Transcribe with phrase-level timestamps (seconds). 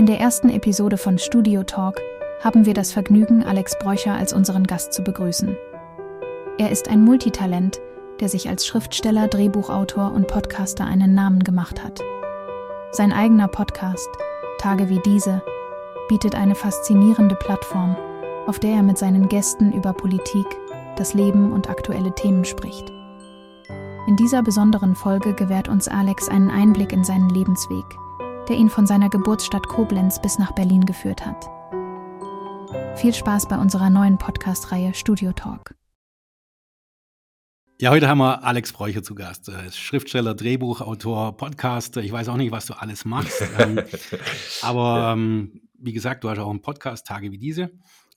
[0.00, 2.00] In der ersten Episode von Studio Talk
[2.42, 5.54] haben wir das Vergnügen, Alex Bräucher als unseren Gast zu begrüßen.
[6.56, 7.82] Er ist ein Multitalent,
[8.18, 12.00] der sich als Schriftsteller, Drehbuchautor und Podcaster einen Namen gemacht hat.
[12.92, 14.08] Sein eigener Podcast,
[14.56, 15.42] Tage wie diese,
[16.08, 17.94] bietet eine faszinierende Plattform,
[18.46, 20.46] auf der er mit seinen Gästen über Politik,
[20.96, 22.90] das Leben und aktuelle Themen spricht.
[24.08, 27.84] In dieser besonderen Folge gewährt uns Alex einen Einblick in seinen Lebensweg,
[28.50, 31.48] der ihn von seiner Geburtsstadt Koblenz bis nach Berlin geführt hat.
[32.98, 35.76] Viel Spaß bei unserer neuen Podcast-Reihe Studio Talk.
[37.80, 39.48] Ja, heute haben wir Alex Bräucher zu Gast.
[39.48, 42.02] Er ist Schriftsteller, Drehbuchautor, Podcaster.
[42.02, 43.40] Ich weiß auch nicht, was du alles machst.
[43.58, 43.80] ähm,
[44.62, 47.70] aber ähm, wie gesagt, du hast auch einen Podcast, Tage wie diese.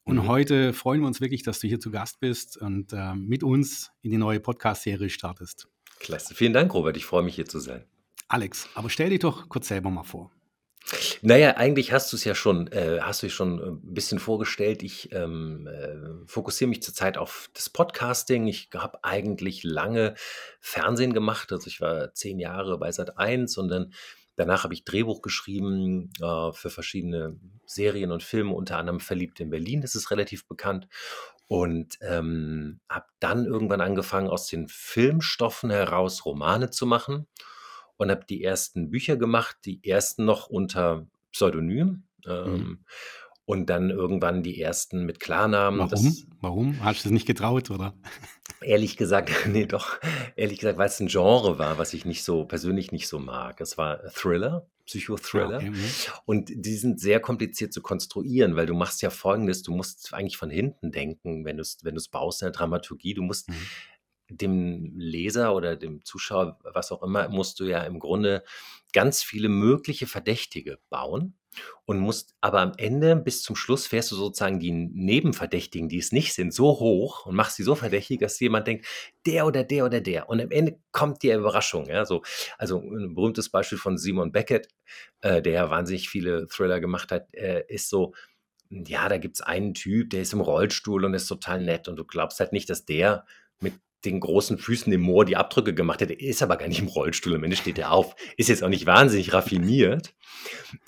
[0.04, 0.28] Und mhm.
[0.28, 3.92] heute freuen wir uns wirklich, dass du hier zu Gast bist und äh, mit uns
[4.02, 5.68] in die neue Podcast-Serie startest.
[6.00, 6.34] Klasse.
[6.34, 6.98] Vielen Dank, Robert.
[6.98, 7.86] Ich freue mich, hier zu sein.
[8.34, 10.32] Alex, aber stell dich doch kurz selber mal vor.
[11.22, 14.82] Naja, eigentlich hast du es ja schon, äh, hast du schon ein bisschen vorgestellt.
[14.82, 18.48] Ich ähm, äh, fokussiere mich zurzeit auf das Podcasting.
[18.48, 20.16] Ich habe eigentlich lange
[20.60, 21.52] Fernsehen gemacht.
[21.52, 23.94] Also ich war zehn Jahre bei Sat 1 und dann
[24.36, 29.52] danach habe ich Drehbuch geschrieben äh, für verschiedene Serien und Filme, unter anderem Verliebt in
[29.52, 30.88] Berlin, das ist relativ bekannt.
[31.46, 37.28] Und ähm, habe dann irgendwann angefangen, aus den Filmstoffen heraus Romane zu machen
[38.04, 42.04] und habe die ersten Bücher gemacht, die ersten noch unter Pseudonym.
[42.28, 42.80] Ähm, mhm.
[43.46, 45.80] Und dann irgendwann die ersten mit Klarnamen.
[45.80, 45.90] Warum?
[45.90, 46.84] Das, Warum?
[46.84, 47.94] Hast du es nicht getraut, oder?
[48.62, 50.00] Ehrlich gesagt, nee, doch.
[50.38, 53.60] Ehrlich gesagt, weil es ein Genre war, was ich nicht so persönlich nicht so mag.
[53.60, 55.58] Es war Thriller, Psychothriller.
[55.58, 55.86] Okay, mhm.
[56.26, 60.38] und die sind sehr kompliziert zu konstruieren, weil du machst ja folgendes: Du musst eigentlich
[60.38, 63.14] von hinten denken, wenn du es wenn baust in der Dramaturgie.
[63.14, 63.56] Du musst mhm
[64.38, 68.44] dem Leser oder dem Zuschauer, was auch immer, musst du ja im Grunde
[68.94, 71.36] ganz viele mögliche Verdächtige bauen
[71.86, 76.12] und musst aber am Ende bis zum Schluss fährst du sozusagen die Nebenverdächtigen, die es
[76.12, 78.86] nicht sind, so hoch und machst sie so verdächtig, dass jemand denkt,
[79.26, 80.30] der oder der oder der.
[80.30, 81.88] Und am Ende kommt die Überraschung.
[81.88, 82.24] Ja, so,
[82.58, 84.68] also ein berühmtes Beispiel von Simon Beckett,
[85.22, 88.14] äh, der ja wahnsinnig viele Thriller gemacht hat, äh, ist so,
[88.70, 91.98] ja, da gibt es einen Typ, der ist im Rollstuhl und ist total nett und
[91.98, 93.26] du glaubst halt nicht, dass der
[93.60, 93.74] mit
[94.06, 96.02] den großen Füßen im Moor die Abdrücke gemacht.
[96.02, 97.36] Er ist aber gar nicht im Rollstuhl.
[97.36, 98.16] Am Ende steht er auf.
[98.38, 100.14] Ist jetzt auch nicht wahnsinnig raffiniert.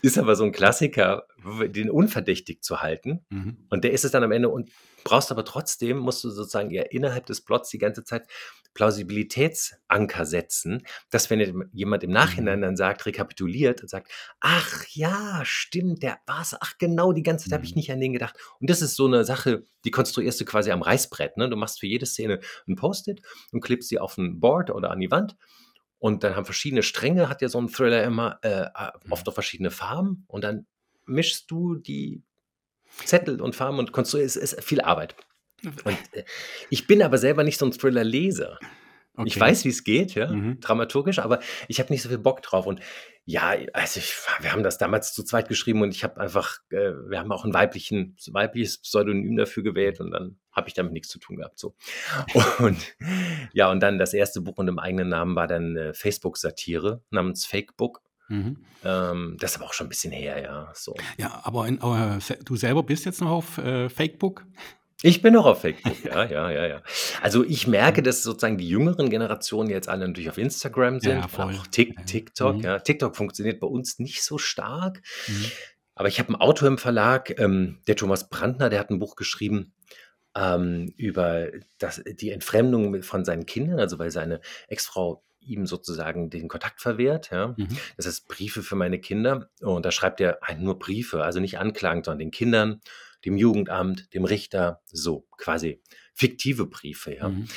[0.02, 1.26] Ist aber so ein Klassiker,
[1.68, 3.26] den unverdächtig zu halten.
[3.30, 3.58] Mhm.
[3.70, 4.72] Und der ist es dann am Ende und
[5.04, 8.28] brauchst aber trotzdem, musst du sozusagen ja innerhalb des Plots die ganze Zeit
[8.76, 12.64] Plausibilitätsanker setzen, dass wenn jemand im Nachhinein mhm.
[12.64, 14.12] dann sagt, rekapituliert und sagt,
[14.42, 17.80] ach ja, stimmt, der war es, ach genau, die ganze Zeit habe ich mhm.
[17.80, 18.36] nicht an den gedacht.
[18.60, 21.38] Und das ist so eine Sache, die konstruierst du quasi am Reißbrett.
[21.38, 21.50] Ne?
[21.50, 25.00] Du machst für jede Szene ein Post-it und klebst sie auf ein Board oder an
[25.00, 25.38] die Wand.
[25.98, 29.32] Und dann haben verschiedene Stränge, hat ja so ein Thriller immer, äh, äh oft mhm.
[29.32, 30.26] auch verschiedene Farben.
[30.28, 30.68] Und dann
[31.06, 32.24] mischst du die
[33.04, 35.16] Zettel und Farben und konstruierst, es ist viel Arbeit.
[35.64, 36.24] Und äh,
[36.70, 38.60] ich bin aber selber nicht so ein Thriller-Leser.
[39.18, 39.28] Okay.
[39.30, 40.60] Ich weiß, wie es geht, ja, mhm.
[40.60, 41.40] dramaturgisch, aber
[41.70, 42.66] ich habe nicht so viel Bock drauf.
[42.66, 42.82] Und
[43.24, 46.92] ja, also ich, wir haben das damals zu zweit geschrieben und ich habe einfach, äh,
[47.08, 51.08] wir haben auch ein weiblichen, weibliches Pseudonym dafür gewählt und dann habe ich damit nichts
[51.08, 51.60] zu tun gehabt.
[51.60, 51.76] So.
[52.60, 52.96] Und
[53.52, 57.46] ja, und dann das erste Buch unter dem eigenen Namen war dann äh, Facebook-Satire namens
[57.46, 58.02] Fakebook.
[58.28, 58.58] Mhm.
[58.84, 60.72] Ähm, das ist aber auch schon ein bisschen her, ja.
[60.74, 60.96] So.
[61.18, 64.46] Ja, aber, in, aber du selber bist jetzt noch auf äh, Fakebook?
[65.02, 66.81] Ich bin noch auf Facebook, ja, ja, ja, ja.
[67.22, 71.28] Also ich merke, dass sozusagen die jüngeren Generationen jetzt alle natürlich auf Instagram sind, ja,
[71.28, 71.53] voll.
[71.53, 72.62] auch TikTok, mhm.
[72.62, 72.80] ja.
[72.80, 75.02] TikTok funktioniert bei uns nicht so stark.
[75.28, 75.52] Mhm.
[75.96, 79.16] Aber ich habe einen Autor im Verlag, ähm, der Thomas Brandner, der hat ein Buch
[79.16, 79.74] geschrieben
[80.35, 81.47] ähm, über
[81.78, 87.32] das, die Entfremdung von seinen Kindern, also weil seine Ex-Frau ihm sozusagen den Kontakt verwehrt.
[87.32, 87.56] Ja?
[87.58, 87.68] Mhm.
[87.98, 89.50] Das heißt Briefe für meine Kinder.
[89.62, 92.82] Und da schreibt er nur Briefe, also nicht Anklagen, sondern den Kindern
[93.26, 95.82] dem Jugendamt, dem Richter, so quasi
[96.14, 97.16] fiktive Briefe.
[97.16, 97.30] Ja.
[97.30, 97.48] Mhm.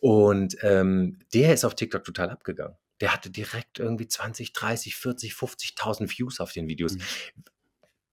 [0.00, 2.76] Und ähm, der ist auf TikTok total abgegangen.
[3.00, 6.94] Der hatte direkt irgendwie 20, 30, 40, 50.000 Views auf den Videos.
[6.94, 7.44] Mhm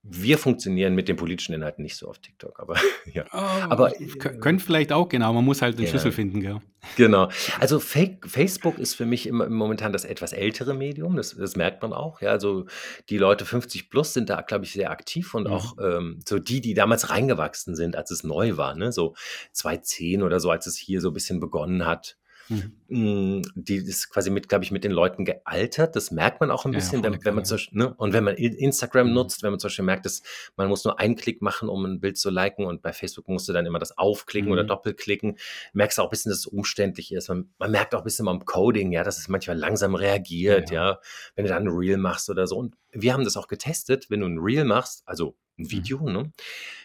[0.04, 2.76] wir funktionieren mit den politischen Inhalten nicht so auf TikTok, aber
[3.14, 3.26] ja.
[3.32, 3.38] Oh,
[3.70, 6.60] aber könnte vielleicht auch, genau, man muss halt den ja, Schlüssel finden, gell?
[6.96, 7.30] Genau.
[7.60, 11.84] Also Fake, Facebook ist für mich immer, momentan das etwas ältere Medium, das, das, merkt
[11.84, 12.22] man auch.
[12.22, 12.66] Ja, also
[13.10, 15.54] die Leute 50 plus sind da, glaube ich, sehr aktiv und mhm.
[15.54, 18.92] auch ähm, so die, die damals reingewachsen sind, als es neu war, ne?
[18.92, 19.14] so
[19.52, 22.18] 2010 oder so, als es hier so ein bisschen begonnen hat
[22.52, 22.72] Mhm.
[22.90, 25.96] Hm, die ist quasi mit, glaube ich, mit den Leuten gealtert.
[25.96, 27.94] Das merkt man auch ein ja, bisschen, wenn, wenn man zum Beispiel, ne?
[27.96, 29.14] Und wenn man In- Instagram Mhm.
[29.14, 30.22] nutzt, wenn man zum Beispiel merkt, dass
[30.58, 33.48] man muss nur einen Klick machen, um ein Bild zu liken und bei Facebook musst
[33.48, 34.68] du dann immer das aufklicken oder Mhm.
[34.68, 35.38] doppelklicken.
[35.72, 37.30] Merkst du auch ein bisschen, dass es umständlich ist.
[37.30, 40.76] Man, man merkt auch ein bisschen beim Coding, ja, dass es manchmal langsam reagiert, Ja,
[40.76, 40.90] ja.
[40.92, 41.00] ja,
[41.36, 42.58] wenn du dann ein Reel machst oder so.
[42.58, 45.72] Und wir haben das auch getestet, wenn du ein Reel machst, also ein Mhm.
[45.72, 46.32] Video, ne,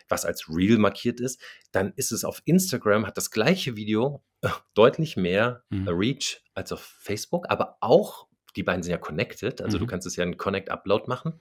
[0.08, 1.40] was als Reel markiert ist,
[1.72, 4.22] dann ist es auf Instagram, hat das gleiche Video
[4.74, 5.88] deutlich mehr Mhm.
[5.88, 9.88] Reach als auf Facebook, aber auch, die beiden sind ja connected, also du Mhm.
[9.88, 11.40] kannst es ja einen Connect-Upload machen.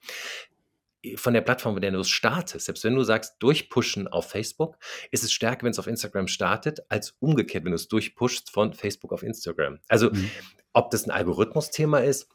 [1.18, 4.78] Von der Plattform, mit der du es startest, selbst wenn du sagst, durchpushen auf Facebook,
[5.12, 8.74] ist es stärker, wenn es auf Instagram startet, als umgekehrt, wenn du es durchpushst von
[8.74, 9.80] Facebook auf Instagram.
[9.88, 10.32] Also, Mhm.
[10.74, 12.28] ob das ein Algorithmusthema ist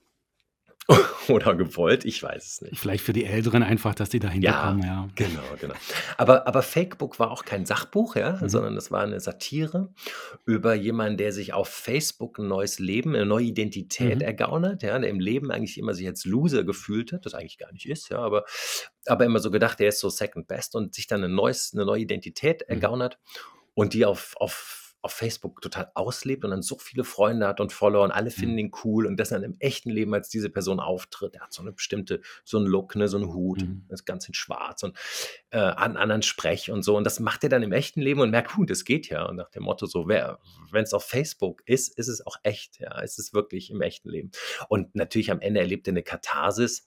[1.29, 2.79] oder gewollt, ich weiß es nicht.
[2.79, 5.09] Vielleicht für die Älteren einfach, dass die dahinter Ja, kommen, ja.
[5.15, 5.75] genau, genau.
[6.17, 8.49] Aber, aber Fakebook war auch kein Sachbuch, ja, Mhm.
[8.49, 9.93] sondern das war eine Satire
[10.47, 14.23] über jemanden, der sich auf Facebook ein neues Leben, eine neue Identität Mhm.
[14.23, 17.73] ergaunert, ja, der im Leben eigentlich immer sich als Loser gefühlt hat, das eigentlich gar
[17.73, 18.45] nicht ist, ja, aber,
[19.07, 21.85] aber immer so gedacht, der ist so second best und sich dann ein neues, eine
[21.85, 22.75] neue Identität Mhm.
[22.75, 23.19] ergaunert
[23.75, 27.73] und die auf, auf, auf Facebook total auslebt und dann so viele Freunde hat und
[27.73, 28.59] Follower und alle finden Mhm.
[28.59, 31.35] ihn cool und das dann im echten Leben als diese Person auftritt.
[31.35, 33.85] Er hat so eine bestimmte, so einen Look, ne, so einen Hut, Mhm.
[33.89, 34.97] das ganz in schwarz und
[35.51, 36.97] äh, einen anderen Sprech und so.
[36.97, 39.25] Und das macht er dann im echten Leben und merkt, huh, das geht ja.
[39.27, 42.81] Und nach dem Motto, so, wenn es auf Facebook ist, ist es auch echt.
[42.81, 44.31] Ja, ist es wirklich im echten Leben.
[44.69, 46.87] Und natürlich am Ende erlebt er eine Katharsis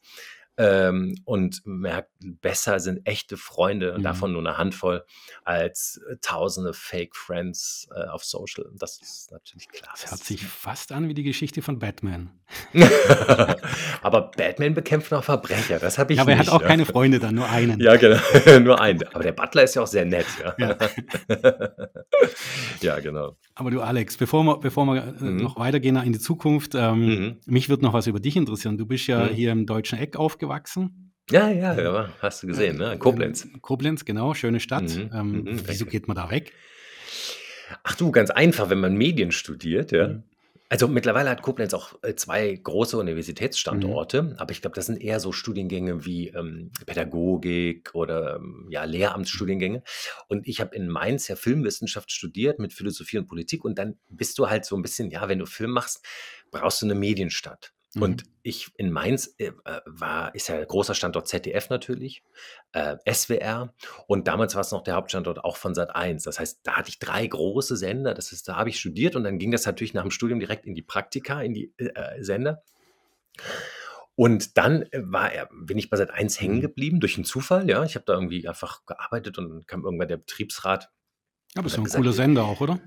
[0.57, 4.03] ähm, und merkt, besser sind echte Freunde und Mhm.
[4.03, 5.03] davon nur eine Handvoll
[5.43, 8.65] als äh, tausende Fake Friends äh, auf Social.
[8.75, 9.91] Das ist natürlich klar.
[9.99, 12.29] Das hört sich fast an wie die Geschichte von Batman.
[14.01, 16.53] aber Batman bekämpft noch Verbrecher, das habe ich Ja, aber er hat nicht.
[16.53, 16.67] auch ja.
[16.67, 17.79] keine Freunde dann, nur einen.
[17.79, 18.19] Ja, genau.
[18.59, 19.01] Nur ein.
[19.13, 20.55] Aber der Butler ist ja auch sehr nett, ja.
[20.59, 20.77] Ja.
[22.81, 23.35] ja, genau.
[23.55, 25.37] Aber du Alex, bevor wir, bevor wir äh, Mhm.
[25.37, 27.37] noch weitergehen in die Zukunft, ähm, Mhm.
[27.45, 28.77] mich wird noch was über dich interessieren.
[28.77, 29.29] Du bist ja Mhm.
[29.29, 30.42] hier im deutschen Eck aufgewachsen.
[31.29, 32.97] Ja, ja, ja, hast du gesehen, ne?
[32.97, 33.45] Koblenz.
[33.45, 34.83] In Koblenz, genau, schöne Stadt.
[34.83, 36.53] Mhm, Ähm, mhm, wieso geht man da weg?
[37.83, 40.09] Ach du, ganz einfach, wenn man Medien studiert, ja.
[40.09, 40.23] Mhm.
[40.69, 45.19] Also mittlerweile hat Koblenz auch äh, zwei große Universitätsstandorte, aber ich glaube, das sind eher
[45.19, 49.83] so Studiengänge wie ähm, Pädagogik oder ähm, ja, Lehramtsstudiengänge.
[50.29, 54.39] Und ich habe in Mainz ja Filmwissenschaft studiert mit Philosophie und Politik und dann bist
[54.39, 56.03] du halt so ein bisschen, ja, wenn du Film machst,
[56.49, 57.71] brauchst du eine Medienstadt.
[57.95, 58.01] Mhm.
[58.01, 62.23] Und ich in Mainz äh, äh, war, ist ja großer Standort ZDF natürlich,
[62.71, 63.73] äh, SWR
[64.07, 66.25] und damals war es noch der Hauptstandort auch von Sat1.
[66.25, 69.23] Das heißt, da hatte ich drei große Sender, das ist, da habe ich studiert und
[69.23, 72.63] dann ging das natürlich nach dem Studium direkt in die Praktika, in die äh, Sender.
[74.15, 76.61] Und dann äh, war er, bin ich bei Sat1 hängen Mhm.
[76.61, 77.83] geblieben durch einen Zufall, ja.
[77.83, 80.91] Ich habe da irgendwie einfach gearbeitet und dann kam irgendwann der Betriebsrat
[81.55, 82.79] Aber so hat ein gesagt, cooler Sender auch, oder?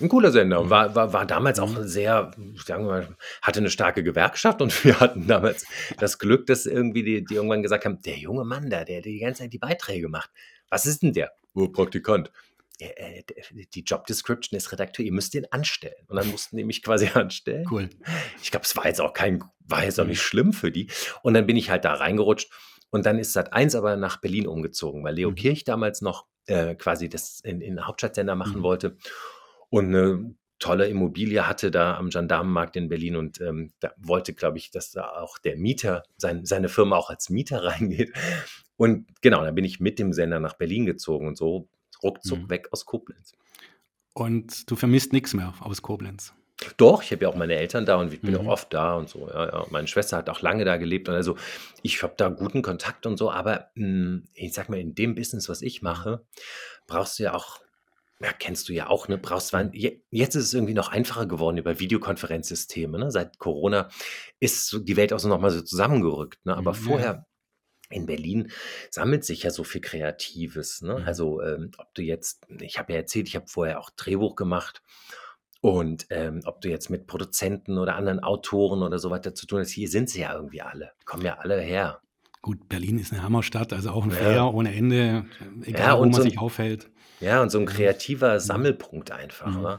[0.00, 1.86] Ein cooler Sender und war, war, war damals auch Mhm.
[1.86, 2.30] sehr,
[2.66, 5.64] sagen wir mal, hatte eine starke Gewerkschaft und wir hatten damals
[5.98, 9.18] das Glück, dass irgendwie die, die irgendwann gesagt haben, der junge Mann da, der die
[9.18, 10.30] ganze Zeit die Beiträge macht,
[10.68, 11.32] was ist denn der?
[11.54, 12.30] Oh, Praktikant.
[12.80, 13.22] Äh,
[13.74, 15.94] Die Job Description ist Redakteur, ihr müsst den anstellen.
[16.08, 17.64] Und dann mussten die mich quasi anstellen.
[17.70, 17.88] Cool.
[18.42, 20.10] Ich glaube, es war jetzt auch kein, war jetzt auch Mhm.
[20.10, 20.90] nicht schlimm für die.
[21.22, 22.50] Und dann bin ich halt da reingerutscht.
[22.90, 25.34] Und dann ist Sat 1 aber nach Berlin umgezogen, weil Leo Mhm.
[25.36, 28.62] Kirch damals noch äh, quasi das in, in Hauptstadtsender machen Mhm.
[28.64, 28.96] wollte
[29.70, 34.56] und eine tolle Immobilie hatte da am Gendarmenmarkt in Berlin und ähm, da wollte, glaube
[34.58, 38.12] ich, dass da auch der Mieter, sein, seine Firma auch als Mieter reingeht.
[38.76, 41.68] Und genau, dann bin ich mit dem Sender nach Berlin gezogen und so
[42.02, 42.50] ruckzuck Mhm.
[42.50, 43.32] weg aus Koblenz.
[44.12, 46.32] Und du vermisst nichts mehr aus Koblenz.
[46.76, 48.40] Doch, ich habe ja auch meine Eltern da und ich bin Mhm.
[48.40, 49.28] auch oft da und so.
[49.28, 49.66] Ja, ja.
[49.70, 51.36] Meine Schwester hat auch lange da gelebt und also
[51.82, 55.48] ich habe da guten Kontakt und so, aber mh, ich sag mal, in dem Business,
[55.48, 56.24] was ich mache,
[56.86, 57.58] brauchst du ja auch,
[58.24, 61.26] ja, kennst du ja auch, ne, brauchst zwar, je- jetzt ist es irgendwie noch einfacher
[61.26, 63.10] geworden über Videokonferenzsysteme, ne?
[63.10, 63.88] Seit Corona
[64.40, 66.56] ist so die Welt auch so nochmal so zusammengerückt, ne?
[66.56, 67.26] Aber Mhm, ja, vorher
[67.90, 68.50] in Berlin
[68.90, 70.80] sammelt sich ja so viel Kreatives.
[70.82, 71.00] Ne?
[71.00, 71.04] Mhm.
[71.06, 74.82] Also ähm, ob du jetzt, ich habe ja erzählt, ich habe vorher auch Drehbuch gemacht
[75.60, 79.60] und ähm, ob du jetzt mit Produzenten oder anderen Autoren oder so weiter zu tun
[79.60, 82.00] hast, hier sind sie ja irgendwie alle, kommen ja alle her.
[82.42, 84.16] Gut, Berlin ist eine Hammerstadt, also auch ein Ja.
[84.16, 85.24] Flair ohne Ende,
[85.62, 86.90] egal Ja, wo und man so ein- sich aufhält.
[87.24, 87.72] Ja, und so ein Ja.
[87.72, 89.46] kreativer Sammelpunkt einfach.
[89.46, 89.78] Mhm.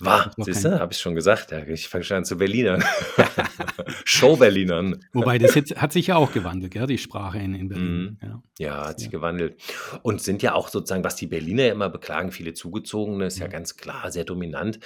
[0.00, 1.50] War, siehst du, habe ich schon gesagt.
[1.52, 2.82] Ja, ich fange schon an zu Berlinern.
[4.04, 5.00] Show-Berlinern.
[5.12, 8.18] Wobei das jetzt hat sich ja auch gewandelt, gell, die Sprache in, in Berlin.
[8.20, 8.28] Mhm.
[8.28, 8.42] Ja.
[8.58, 9.12] Ja, hat sich Ja.
[9.12, 9.60] gewandelt.
[10.02, 13.46] Und sind ja auch sozusagen, was die Berliner ja immer beklagen, viele Zugezogene, ist ja
[13.46, 13.52] Mhm.
[13.52, 14.80] ganz klar, sehr dominant.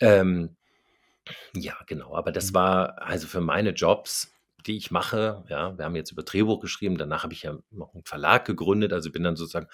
[0.00, 0.56] Ähm,
[1.54, 2.14] ja, genau.
[2.14, 2.54] Aber das Mhm.
[2.54, 4.32] war also für meine Jobs,
[4.66, 7.94] die ich mache, ja, wir haben jetzt über Drehbuch geschrieben, danach habe ich ja noch
[7.94, 9.66] einen Verlag gegründet, also bin dann sozusagen,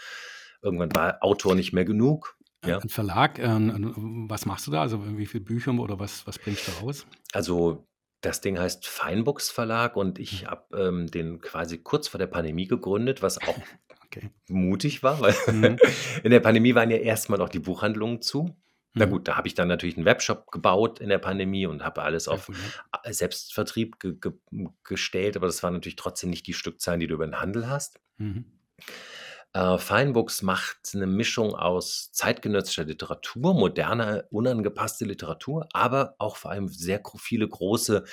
[0.62, 2.36] irgendwann war Autor nicht mehr genug.
[2.66, 2.78] Ja.
[2.78, 4.82] Ein Verlag, äh, was machst du da?
[4.82, 7.06] Also wie viele Bücher oder was, was bringst du raus?
[7.32, 7.86] Also
[8.20, 10.46] das Ding heißt Feinbooks Verlag und ich mhm.
[10.48, 13.56] habe ähm, den quasi kurz vor der Pandemie gegründet, was auch
[14.04, 14.30] okay.
[14.48, 15.78] mutig war, weil mhm.
[16.24, 18.56] in der Pandemie waren ja erstmal noch die Buchhandlungen zu.
[18.94, 19.10] Na mhm.
[19.10, 22.26] gut, da habe ich dann natürlich einen Webshop gebaut in der Pandemie und habe alles
[22.26, 22.50] auf
[23.04, 24.32] Selbstvertrieb ge ge
[24.82, 28.00] gestellt, aber das waren natürlich trotzdem nicht die Stückzahlen, die du über den Handel hast.
[28.16, 28.46] Mhm.
[29.58, 36.68] Äh, Feinbooks macht eine Mischung aus zeitgenössischer Literatur, moderner, unangepasste Literatur, aber auch vor allem
[36.68, 38.04] sehr viele große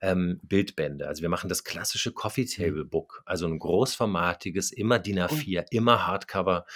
[0.00, 1.06] ähm, Bildbände.
[1.06, 2.48] Also wir machen das klassische Coffee mhm.
[2.48, 6.66] Table Book, also ein großformatiges, immer DIN A4, immer Hardcover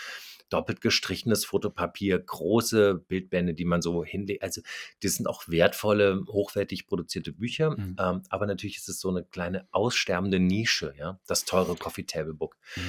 [0.50, 4.42] doppelt gestrichenes Fotopapier, große Bildbände, die man so hinlegt.
[4.42, 4.60] Also
[5.02, 7.70] das sind auch wertvolle, hochwertig produzierte Bücher.
[7.70, 7.96] Mhm.
[7.98, 12.34] Ähm, aber natürlich ist es so eine kleine aussterbende Nische, ja, das teure Coffee Table
[12.34, 12.56] Book.
[12.76, 12.82] Mhm.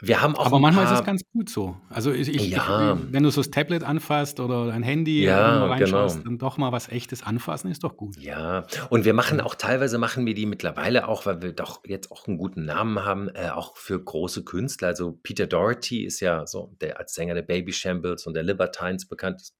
[0.00, 1.76] Wir haben auch Aber manchmal ist es ganz gut so.
[1.88, 2.94] Also ich, ich, ja.
[2.94, 6.28] ich, wenn du so das Tablet anfasst oder ein Handy ja, reinschaust, genau.
[6.28, 8.16] dann doch mal was echtes anfassen, ist doch gut.
[8.18, 12.12] Ja, und wir machen auch teilweise machen wir die mittlerweile auch, weil wir doch jetzt
[12.12, 14.88] auch einen guten Namen haben, äh, auch für große Künstler.
[14.88, 19.08] Also Peter Doherty ist ja so der als Sänger der Baby Shambles und der Libertines
[19.08, 19.52] bekannt.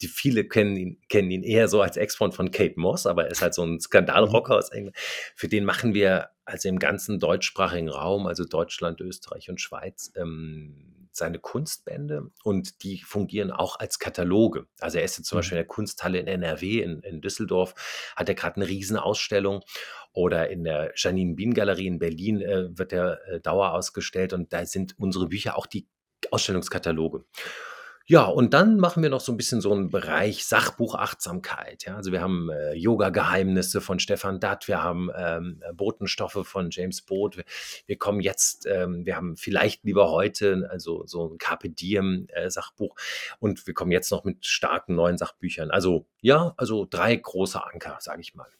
[0.00, 3.30] Die viele kennen ihn, kennen ihn eher so als Ex-Freund von Kate Moss, aber er
[3.30, 4.58] ist halt so ein Skandalrocker mhm.
[4.58, 4.96] aus England.
[5.34, 10.96] Für den machen wir also im ganzen deutschsprachigen Raum, also Deutschland, Österreich und Schweiz, ähm,
[11.16, 14.66] seine Kunstbände und die fungieren auch als Kataloge.
[14.80, 15.40] Also er ist jetzt zum mhm.
[15.40, 17.74] Beispiel in der Kunsthalle in NRW in, in Düsseldorf,
[18.14, 19.62] hat er gerade eine Riesenausstellung
[20.12, 24.52] oder in der Janine Bien Galerie in Berlin äh, wird er äh, Dauer ausgestellt und
[24.52, 25.88] da sind unsere Bücher auch die
[26.30, 27.24] Ausstellungskataloge.
[28.08, 31.96] Ja, und dann machen wir noch so ein bisschen so einen Bereich Sachbuchachtsamkeit, ja.
[31.96, 37.36] Also, wir haben, äh, Yoga-Geheimnisse von Stefan Datt, wir haben, ähm, Botenstoffe von James Boot.
[37.36, 37.44] Wir
[37.86, 42.48] wir kommen jetzt ähm, wir haben vielleicht lieber heute, also so ein Carpe Diem, äh,
[42.50, 42.94] Sachbuch
[43.40, 45.70] und wir kommen jetzt noch mit starken neuen Sachbüchern.
[45.70, 48.55] Also, ja, also drei große Anker, sage ich mal.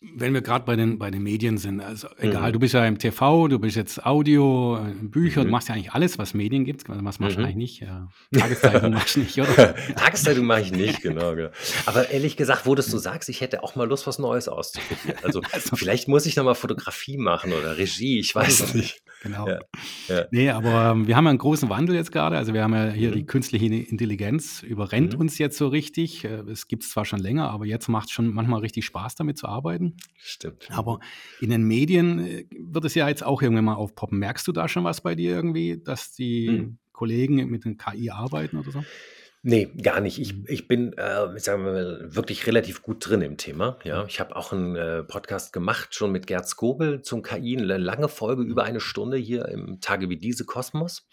[0.00, 2.52] Wenn wir gerade bei den, bei den Medien sind, also egal, mhm.
[2.52, 5.46] du bist ja im TV, du bist jetzt Audio, äh, Bücher, mhm.
[5.46, 6.86] du machst ja eigentlich alles, was Medien gibt.
[6.88, 7.46] Was machst du mhm.
[7.46, 7.80] eigentlich nicht?
[7.80, 9.74] Ja, Tageszeitung machst du nicht, oder?
[9.96, 11.48] Tageszeitung mache ich nicht, genau, genau.
[11.86, 15.18] Aber ehrlich gesagt, wo das du sagst, ich hätte auch mal Lust, was Neues auszuprobieren.
[15.22, 19.02] Also, also vielleicht muss ich nochmal Fotografie machen oder Regie, ich weiß also, nicht.
[19.22, 19.48] Genau.
[19.48, 19.58] Ja,
[20.08, 20.24] ja.
[20.30, 22.36] Nee, aber ähm, wir haben ja einen großen Wandel jetzt gerade.
[22.36, 23.14] Also wir haben ja hier mhm.
[23.14, 25.20] die künstliche Intelligenz überrennt mhm.
[25.20, 26.24] uns jetzt so richtig.
[26.24, 29.14] Äh, es gibt es zwar schon länger, aber jetzt macht es schon manchmal richtig Spaß,
[29.14, 29.85] damit zu arbeiten.
[30.16, 30.68] Stimmt.
[30.70, 31.00] Aber
[31.40, 34.18] in den Medien äh, wird es ja jetzt auch irgendwann mal aufpoppen.
[34.18, 36.78] Merkst du da schon was bei dir irgendwie, dass die mhm.
[36.92, 38.84] Kollegen mit den KI arbeiten oder so?
[39.48, 40.18] Nee, gar nicht.
[40.18, 40.44] Ich, mhm.
[40.48, 43.78] ich bin, äh, ich sage mal, wirklich relativ gut drin im Thema.
[43.84, 47.76] Ja, ich habe auch einen äh, Podcast gemacht, schon mit Gerd Skobel zum KI, eine
[47.76, 51.06] lange Folge über eine Stunde hier im Tage wie diese Kosmos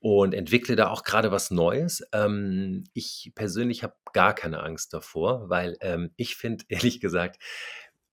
[0.00, 2.02] und entwickle da auch gerade was Neues.
[2.12, 7.40] Ähm, ich persönlich habe gar keine Angst davor, weil ähm, ich finde, ehrlich gesagt,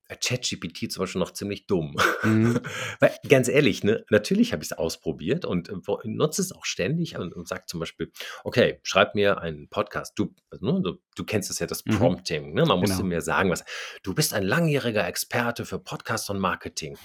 [0.08, 1.96] ChatGPT zum Beispiel noch ziemlich dumm.
[2.24, 2.60] Mhm.
[3.00, 7.18] Weil ganz ehrlich, ne, natürlich habe ich es ausprobiert und äh, nutze es auch ständig
[7.18, 8.12] und, und sage zum Beispiel,
[8.44, 10.14] okay, schreib mir einen Podcast.
[10.18, 11.98] Du, ne, du, du, kennst es ja, das mhm.
[11.98, 12.54] Prompting.
[12.54, 12.66] Ne?
[12.66, 13.08] Man musste genau.
[13.08, 13.66] mir sagen, was.
[14.04, 16.98] Du bist ein langjähriger Experte für Podcast und Marketing.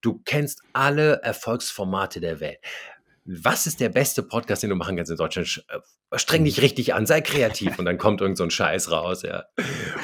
[0.00, 2.58] Du kennst alle Erfolgsformate der Welt
[3.26, 5.64] was ist der beste Podcast, den du machen kannst in Deutschland?
[6.14, 9.44] Streng dich richtig an, sei kreativ und dann kommt irgend so ein Scheiß raus, ja.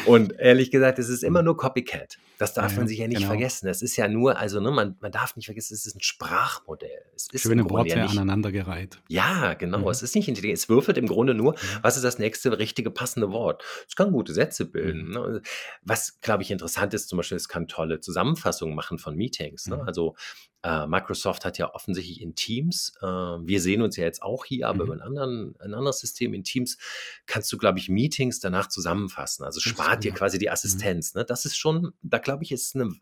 [0.06, 2.18] Und ehrlich gesagt, es ist immer nur Copycat.
[2.38, 3.28] Das darf ja, man sich ja nicht genau.
[3.28, 3.66] vergessen.
[3.66, 7.04] Das ist ja nur, also ne, man, man darf nicht vergessen, es ist ein Sprachmodell.
[7.14, 8.98] Es ist Schöne Worte ja aneinandergereiht.
[9.08, 9.78] Ja, genau.
[9.78, 9.88] Mhm.
[9.88, 10.58] Es ist nicht intelligent.
[10.58, 13.62] Es würfelt im Grunde nur, was ist das nächste richtige passende Wort.
[13.86, 15.04] Es kann gute Sätze bilden.
[15.04, 15.12] Mhm.
[15.12, 15.42] Ne?
[15.82, 19.68] Was, glaube ich, interessant ist, zum Beispiel, es kann tolle Zusammenfassungen machen von Meetings.
[19.68, 19.76] Ne?
[19.76, 19.82] Mhm.
[19.82, 20.16] Also
[20.64, 24.68] äh, Microsoft hat ja offensichtlich in Teams, äh, wir sehen uns ja jetzt auch hier,
[24.68, 24.92] aber mhm.
[24.92, 26.78] über ein, anderen, ein anderes System in Teams
[27.26, 29.44] kannst du, glaube ich, Meetings danach zusammenfassen.
[29.44, 30.52] Also spart dir quasi die mhm.
[30.52, 31.14] Assistenz.
[31.14, 31.24] Ne?
[31.24, 32.92] Das ist schon, da glaube ich, ist eine,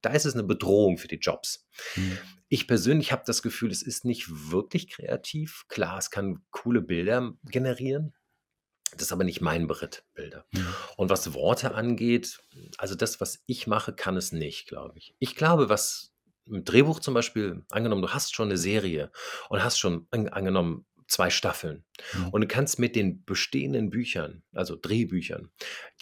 [0.00, 1.66] da ist es eine Bedrohung für die Jobs.
[1.96, 2.18] Mhm.
[2.48, 5.64] Ich persönlich habe das Gefühl, es ist nicht wirklich kreativ.
[5.68, 8.12] Klar, es kann coole Bilder generieren,
[8.92, 10.46] das ist aber nicht mein Beritt, Bilder.
[10.50, 10.66] Mhm.
[10.96, 12.40] Und was Worte angeht,
[12.76, 15.14] also das, was ich mache, kann es nicht, glaube ich.
[15.20, 16.12] Ich glaube, was
[16.46, 19.12] im Drehbuch zum Beispiel, angenommen, du hast schon eine Serie
[19.48, 22.28] und hast schon angenommen zwei Staffeln mhm.
[22.28, 25.50] und du kannst mit den bestehenden Büchern, also Drehbüchern,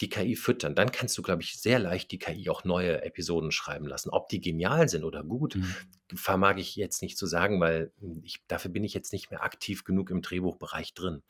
[0.01, 3.51] die KI füttern, dann kannst du, glaube ich, sehr leicht die KI auch neue Episoden
[3.51, 4.11] schreiben lassen.
[4.11, 5.75] Ob die genial sind oder gut, mhm.
[6.15, 9.83] vermag ich jetzt nicht zu sagen, weil ich, dafür bin ich jetzt nicht mehr aktiv
[9.83, 11.23] genug im Drehbuchbereich drin.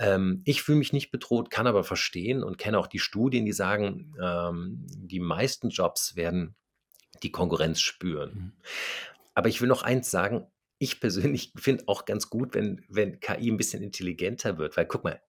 [0.00, 3.52] Ähm, ich fühle mich nicht bedroht, kann aber verstehen und kenne auch die Studien, die
[3.52, 6.56] sagen, ähm, die meisten Jobs werden
[7.22, 8.34] die Konkurrenz spüren.
[8.34, 8.52] Mhm.
[9.34, 10.46] Aber ich will noch eins sagen,
[10.78, 15.04] ich persönlich finde auch ganz gut, wenn, wenn KI ein bisschen intelligenter wird, weil guck
[15.04, 15.20] mal,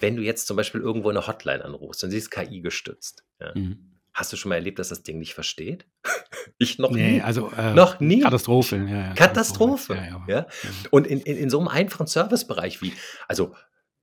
[0.00, 3.52] wenn du jetzt zum Beispiel irgendwo eine Hotline anrufst und sie ist KI gestützt, ja,
[3.54, 3.98] mhm.
[4.12, 5.86] hast du schon mal erlebt, dass das Ding nicht versteht?
[6.58, 7.22] ich noch nee, nie.
[7.22, 8.20] Also, äh, noch nie.
[8.20, 8.76] Katastrophe.
[8.76, 9.94] Ja, ja, Katastrophe.
[9.94, 10.46] Ja, ja.
[10.90, 12.92] Und in, in, in so einem einfachen Servicebereich wie,
[13.26, 13.54] also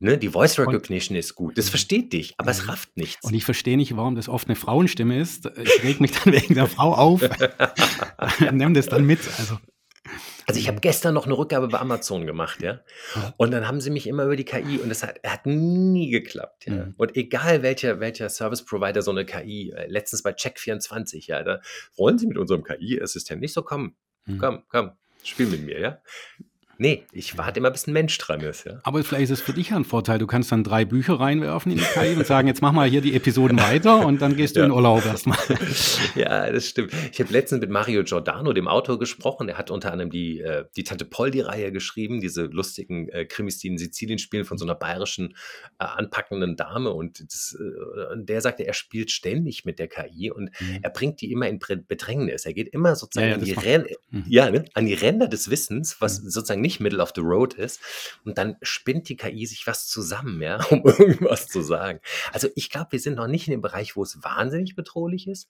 [0.03, 1.59] Ne, die Voice Recognition und, ist gut.
[1.59, 3.23] Das versteht dich, aber es rafft nichts.
[3.23, 5.45] Und ich verstehe nicht, warum das oft eine Frauenstimme ist.
[5.55, 7.21] Ich reg mich dann wegen der Frau auf.
[8.51, 9.19] Nimm das dann mit.
[9.37, 9.59] Also.
[10.47, 12.81] Also ich habe gestern noch eine Rückgabe bei Amazon gemacht, ja.
[13.37, 16.65] Und dann haben sie mich immer über die KI und das hat, hat nie geklappt,
[16.67, 16.85] ja.
[16.85, 16.95] Mhm.
[16.97, 21.61] Und egal welcher, welcher Service Provider so eine KI, äh, letztens bei Check24, ja, da
[21.95, 23.95] wollen sie mit unserem KI-Assistent nicht so kommen.
[24.25, 24.37] Mhm.
[24.37, 24.91] Komm, komm,
[25.23, 26.01] spiel mit mir, ja.
[26.81, 28.65] Nee, ich warte immer, bis ein Mensch dran ist.
[28.65, 28.79] Ja.
[28.81, 30.17] Aber vielleicht ist es für dich ein Vorteil.
[30.17, 33.01] Du kannst dann drei Bücher reinwerfen in die KI und sagen, jetzt mach mal hier
[33.01, 34.65] die Episoden weiter und dann gehst du ja.
[34.65, 35.37] in Urlaub erstmal.
[36.15, 36.91] Ja, das stimmt.
[37.11, 39.47] Ich habe letztens mit Mario Giordano, dem Autor, gesprochen.
[39.47, 43.67] Der hat unter anderem die, äh, die Tante Poldi-Reihe geschrieben, diese lustigen äh, Krimis, die
[43.67, 45.35] in Sizilien spielen, von so einer bayerischen
[45.79, 46.91] äh, anpackenden Dame.
[46.91, 47.55] Und das,
[48.15, 50.79] der sagte, er spielt ständig mit der KI und mhm.
[50.81, 52.45] er bringt die immer in Bedrängnis.
[52.45, 54.25] Er geht immer sozusagen ja, ja, an, die Ren mhm.
[54.27, 56.29] ja, ne, an die Ränder des Wissens, was mhm.
[56.29, 57.81] sozusagen nicht nicht Middle of the Road ist.
[58.23, 61.99] Und dann spinnt die KI sich was zusammen, ja, um irgendwas zu sagen.
[62.31, 65.49] Also ich glaube, wir sind noch nicht in dem Bereich, wo es wahnsinnig bedrohlich ist.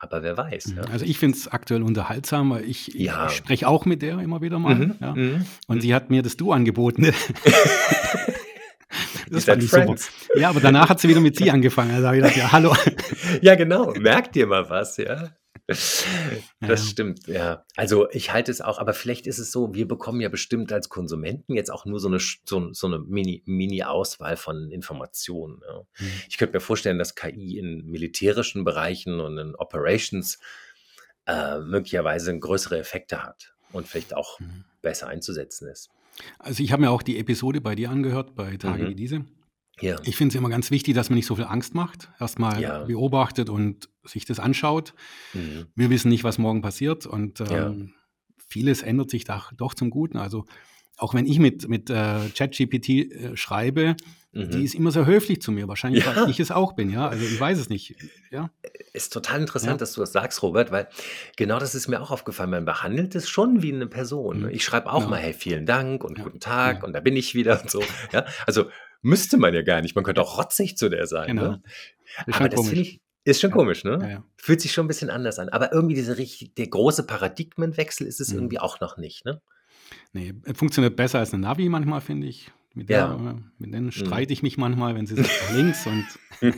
[0.00, 0.74] Aber wer weiß.
[0.76, 0.82] Ja.
[0.92, 3.26] Also ich finde es aktuell unterhaltsam, weil ich, ja.
[3.26, 4.76] ich spreche auch mit der immer wieder mal.
[4.76, 5.12] Mhm, ja.
[5.12, 5.44] mhm.
[5.66, 7.02] Und sie hat mir das Du angeboten.
[9.30, 9.96] das fand ich super.
[10.36, 11.90] Ja, aber danach hat sie wieder mit sie angefangen.
[11.90, 12.76] Also habe ich gedacht, ja, hallo.
[13.42, 13.92] ja, genau.
[13.94, 15.30] Merkt ihr mal was, ja.
[15.68, 16.06] Das
[16.60, 16.76] ja.
[16.78, 17.64] stimmt, ja.
[17.76, 20.88] Also ich halte es auch, aber vielleicht ist es so, wir bekommen ja bestimmt als
[20.88, 25.60] Konsumenten jetzt auch nur so eine, so, so eine Mini-Auswahl Mini von Informationen.
[25.68, 25.80] Ja.
[25.98, 26.12] Mhm.
[26.28, 30.38] Ich könnte mir vorstellen, dass KI in militärischen Bereichen und in Operations
[31.26, 34.64] äh, möglicherweise größere Effekte hat und vielleicht auch mhm.
[34.80, 35.90] besser einzusetzen ist.
[36.38, 38.88] Also ich habe mir auch die Episode bei dir angehört, bei Tage mhm.
[38.88, 39.24] wie diese.
[39.80, 39.96] Ja.
[40.04, 42.10] Ich finde es immer ganz wichtig, dass man nicht so viel Angst macht.
[42.18, 42.84] Erstmal ja.
[42.84, 44.94] beobachtet und sich das anschaut.
[45.34, 45.66] Mhm.
[45.74, 47.74] Wir wissen nicht, was morgen passiert und ähm, ja.
[48.48, 50.18] vieles ändert sich da doch zum Guten.
[50.18, 50.44] Also
[50.98, 53.94] auch wenn ich mit, mit äh, ChatGPT äh, schreibe,
[54.32, 54.50] mhm.
[54.50, 55.68] die ist immer sehr höflich zu mir.
[55.68, 56.16] Wahrscheinlich, ja.
[56.16, 57.08] weil ich es auch bin, ja.
[57.08, 57.94] Also ich weiß es nicht.
[58.32, 58.50] Ja.
[58.92, 59.76] Ist total interessant, ja.
[59.76, 60.88] dass du das sagst, Robert, weil
[61.36, 62.50] genau das ist mir auch aufgefallen.
[62.50, 64.42] Man behandelt es schon wie eine Person.
[64.42, 64.48] Mhm.
[64.48, 65.08] Ich schreibe auch ja.
[65.08, 67.82] mal, hey, vielen Dank und guten Tag und da bin ich wieder und so.
[68.12, 68.24] Ja.
[68.46, 68.66] Also
[69.02, 69.94] müsste man ja gar nicht.
[69.94, 71.28] Man könnte auch rotzig zu der sein.
[71.28, 71.50] Genau.
[71.50, 71.62] Ne?
[72.30, 73.98] Aber das finde ich, ist schon komisch, ne?
[74.00, 74.24] Ja, ja.
[74.36, 75.48] Fühlt sich schon ein bisschen anders an.
[75.50, 78.38] Aber irgendwie diese richtig, der große Paradigmenwechsel ist es mhm.
[78.38, 79.40] irgendwie auch noch nicht, ne?
[80.12, 82.50] Nee, funktioniert besser als eine Navi manchmal, finde ich.
[82.74, 83.36] Mit, der, ja.
[83.58, 83.92] mit denen mhm.
[83.92, 86.06] streite ich mich manchmal, wenn sie sind links und.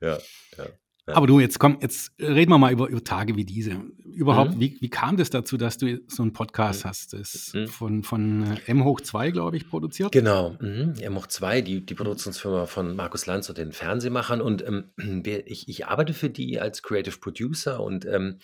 [0.00, 0.18] ja,
[0.58, 0.66] ja.
[1.06, 3.82] Aber du, jetzt komm, jetzt reden wir mal über, über Tage wie diese.
[4.04, 4.60] Überhaupt, mhm.
[4.60, 6.88] wie, wie kam das dazu, dass du so einen Podcast mhm.
[6.88, 7.12] hast?
[7.12, 7.68] Das ist mhm.
[7.68, 10.12] von, von äh, M hoch 2, glaube ich, produziert.
[10.12, 10.94] Genau, mhm.
[11.00, 14.40] M hoch 2, die, die Produktionsfirma von Markus Lanz und den Fernsehmachern.
[14.40, 14.84] Und ähm,
[15.46, 18.38] ich, ich arbeite für die als Creative Producer und ähm,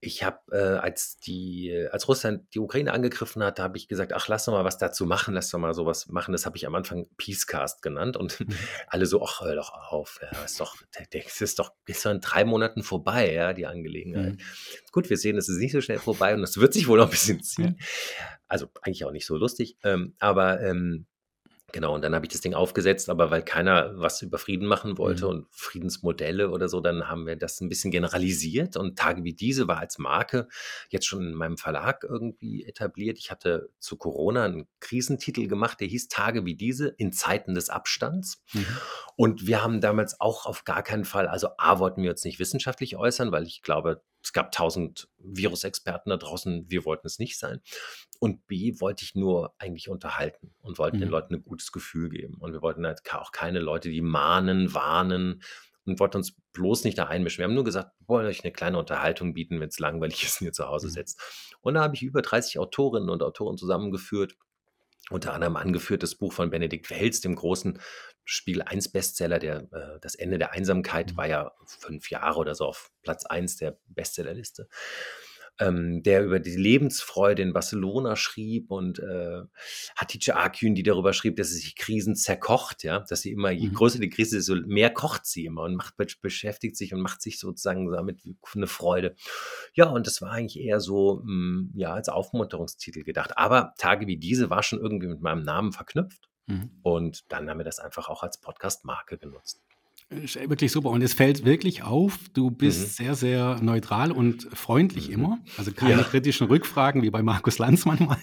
[0.00, 4.12] ich habe, äh, als die, äh, als Russland die Ukraine angegriffen hat, habe ich gesagt,
[4.12, 6.32] ach, lass doch mal was dazu machen, lass doch mal sowas machen.
[6.32, 8.54] Das habe ich am Anfang Peacecast genannt und mhm.
[8.88, 12.20] alle so, ach, hör doch auf, ja, ist doch, das ist doch, ist doch in
[12.20, 14.34] drei Monaten vorbei, ja, die Angelegenheit.
[14.34, 14.38] Mhm.
[14.92, 17.06] Gut, wir sehen, es ist nicht so schnell vorbei und es wird sich wohl noch
[17.06, 17.80] ein bisschen ziehen.
[18.48, 21.06] Also eigentlich auch nicht so lustig, ähm, aber ähm,
[21.76, 24.96] Genau, und dann habe ich das Ding aufgesetzt, aber weil keiner was über Frieden machen
[24.96, 25.30] wollte Mhm.
[25.30, 29.68] und Friedensmodelle oder so, dann haben wir das ein bisschen generalisiert und Tage wie diese
[29.68, 30.48] war als Marke
[30.88, 33.18] jetzt schon in meinem Verlag irgendwie etabliert.
[33.18, 37.68] Ich hatte zu Corona einen Krisentitel gemacht, der hieß Tage wie diese in Zeiten des
[37.68, 38.42] Abstands.
[38.54, 38.66] Mhm.
[39.16, 42.38] Und wir haben damals auch auf gar keinen Fall, also A, wollten wir uns nicht
[42.38, 47.38] wissenschaftlich äußern, weil ich glaube, es gab tausend Virusexperten da draußen, wir wollten es nicht
[47.38, 47.60] sein.
[48.18, 51.02] Und B, wollte ich nur eigentlich unterhalten und wollten mhm.
[51.02, 52.34] den Leuten ein gutes Gefühl geben.
[52.40, 55.42] Und wir wollten halt auch keine Leute, die mahnen, warnen
[55.84, 57.38] und wollten uns bloß nicht da einmischen.
[57.38, 60.40] Wir haben nur gesagt, wir wollen euch eine kleine Unterhaltung bieten, wenn es langweilig ist
[60.40, 60.92] und ihr zu Hause mhm.
[60.92, 61.56] sitzt.
[61.60, 64.34] Und da habe ich über 30 Autorinnen und Autoren zusammengeführt
[65.10, 67.80] unter anderem angeführt das Buch von Benedikt Welz, dem großen
[68.24, 71.16] Spiel 1 Bestseller, der, äh, das Ende der Einsamkeit mhm.
[71.16, 74.68] war ja fünf Jahre oder so auf Platz 1 der Bestsellerliste
[75.58, 79.42] ähm, der über die Lebensfreude in Barcelona schrieb und äh,
[79.96, 83.68] Hatice Akün, die darüber schrieb, dass sie sich Krisen zerkocht, ja, dass sie immer, je
[83.68, 83.74] mhm.
[83.74, 87.22] größer die Krise ist, so mehr kocht sie immer und macht, beschäftigt sich und macht
[87.22, 88.22] sich sozusagen damit
[88.54, 89.14] eine Freude.
[89.74, 93.36] Ja, und das war eigentlich eher so, mh, hm, ja, als Aufmunterungstitel gedacht.
[93.36, 96.28] Aber Tage wie diese war schon irgendwie mit meinem Namen verknüpft.
[96.46, 96.70] Mhm.
[96.82, 99.65] Und dann haben wir das einfach auch als Podcast-Marke genutzt.
[100.08, 100.90] Wirklich super.
[100.90, 103.04] Und es fällt wirklich auf, du bist mhm.
[103.04, 105.14] sehr, sehr neutral und freundlich mhm.
[105.14, 105.38] immer.
[105.56, 106.02] Also keine ja.
[106.02, 108.18] kritischen Rückfragen wie bei Markus Lanz manchmal.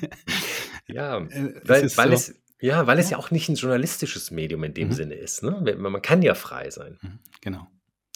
[0.88, 4.64] Ja, äh, weil, weil so, es, ja, weil es ja auch nicht ein journalistisches Medium
[4.64, 4.94] in dem mhm.
[4.94, 5.44] Sinne ist.
[5.44, 5.76] Ne?
[5.78, 6.98] Man kann ja frei sein.
[7.02, 7.20] Mhm.
[7.42, 7.68] Genau.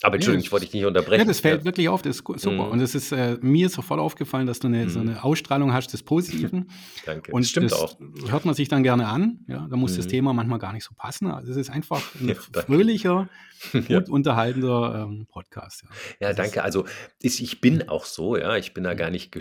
[0.04, 1.22] Aber Entschuldigung, ich wollte dich nicht unterbrechen.
[1.22, 1.66] Ja, das fällt ja.
[1.66, 2.66] wirklich auf, das ist super.
[2.66, 2.72] Mhm.
[2.72, 4.90] Und es ist äh, mir sofort aufgefallen, dass du eine, mhm.
[4.90, 6.70] so eine Ausstrahlung hast des Positiven.
[7.06, 7.32] Danke.
[7.32, 7.98] Und das stimmt das auch.
[8.28, 9.40] hört man sich dann gerne an.
[9.48, 9.98] Ja, da muss mhm.
[9.98, 11.32] das Thema manchmal gar nicht so passen.
[11.32, 13.28] Also es ist einfach ein ja, fröhlicher,
[13.72, 14.04] gut ja.
[14.08, 15.84] unterhaltender ähm, Podcast.
[16.20, 16.64] Ja, ja danke.
[16.64, 16.86] Also
[17.20, 18.56] ich, ich bin auch so, ja.
[18.56, 19.36] Ich bin da gar nicht,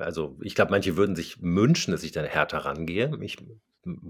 [0.00, 3.16] also ich glaube, manche würden sich wünschen, dass ich da härter rangehe.
[3.20, 3.36] Ich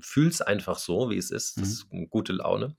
[0.01, 1.61] fühle es einfach so, wie es ist.
[1.61, 2.77] Das ist eine gute Laune.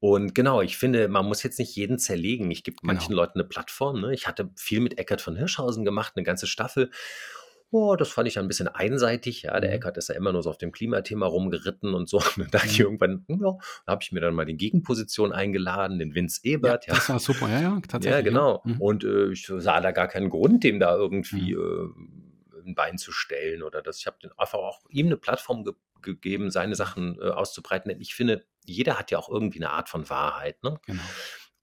[0.00, 2.50] Und genau, ich finde, man muss jetzt nicht jeden zerlegen.
[2.50, 2.92] Ich gebe Genau.
[2.92, 4.00] manchen Leuten eine Plattform.
[4.00, 4.14] Ne?
[4.14, 6.90] Ich hatte viel mit Eckart von Hirschhausen gemacht, eine ganze Staffel.
[7.70, 9.42] Oh, das fand ich ja ein bisschen einseitig.
[9.42, 9.76] Ja, der Mhm.
[9.76, 12.16] Eckart ist ja immer nur so auf dem Klimathema rumgeritten und so.
[12.36, 12.84] Und dann dachte ich mhm.
[12.98, 13.36] irgendwann, ja,
[13.86, 16.86] da habe ich mir dann mal die Gegenposition eingeladen, den Vince Ja, Ebert.
[16.86, 17.48] Ja, das war super.
[17.48, 18.24] Ja, ja, ja, tatsächlich.
[18.24, 18.62] genau.
[18.64, 18.80] Mhm.
[18.80, 21.92] Und äh, ich sah da gar keinen Grund, dem da irgendwie Mhm.
[22.64, 23.98] äh, ein Bein zu stellen oder das.
[23.98, 27.88] Ich habe einfach auch ihm eine Plattform ge gegeben, seine Sachen äh, auszubreiten.
[27.90, 30.62] Denn ich finde, jeder hat ja auch irgendwie eine Art von Wahrheit.
[30.62, 30.78] Ne?
[30.86, 31.02] Genau.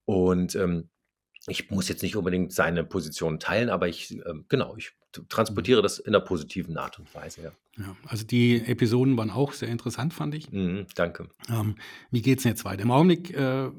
[0.05, 0.89] Und ähm,
[1.47, 4.93] ich muss jetzt nicht unbedingt seine Position teilen, aber ich, äh, genau, ich
[5.29, 7.41] transportiere das in einer positiven Art und Weise.
[7.43, 7.51] Ja.
[7.77, 10.51] ja also die Episoden waren auch sehr interessant, fand ich.
[10.51, 11.29] Mhm, danke.
[11.49, 11.75] Ähm,
[12.11, 12.83] wie geht es jetzt weiter?
[12.83, 13.69] Im Augenblick äh,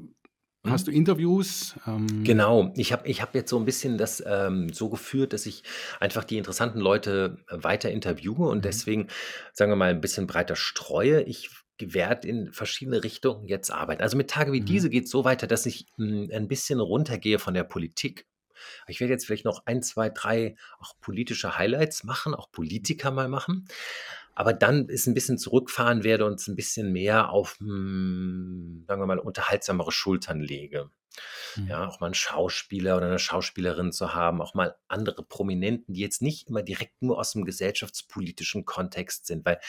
[0.69, 1.75] Hast du Interviews?
[1.85, 5.45] Ähm Genau, ich habe ich hab jetzt so ein bisschen das ähm, so geführt, dass
[5.45, 5.63] ich
[5.99, 8.61] einfach die interessanten Leute weiter interviewe und mhm.
[8.63, 9.07] deswegen,
[9.53, 11.21] sagen wir mal, ein bisschen breiter streue.
[11.23, 14.01] Ich werde in verschiedene Richtungen jetzt arbeiten.
[14.01, 14.65] Also mit Tage wie Mhm.
[14.65, 18.25] diese geht es so weiter, dass ich hm, ein bisschen runtergehe von der Politik.
[18.87, 23.27] Ich werde jetzt vielleicht noch ein, zwei, drei auch politische Highlights machen, auch Politiker mal
[23.27, 23.67] machen
[24.37, 29.01] aber dann ist ein bisschen zurückfahren werde und es ein bisschen mehr auf, hm, sagen
[29.01, 30.91] wir mal, unterhaltsamere Schultern lege.
[31.55, 31.67] Mhm.
[31.67, 36.01] Ja, auch mal einen Schauspieler oder eine Schauspielerin zu haben, auch mal andere Prominenten, die
[36.01, 39.59] jetzt nicht immer direkt nur aus dem gesellschaftspolitischen Kontext sind, weil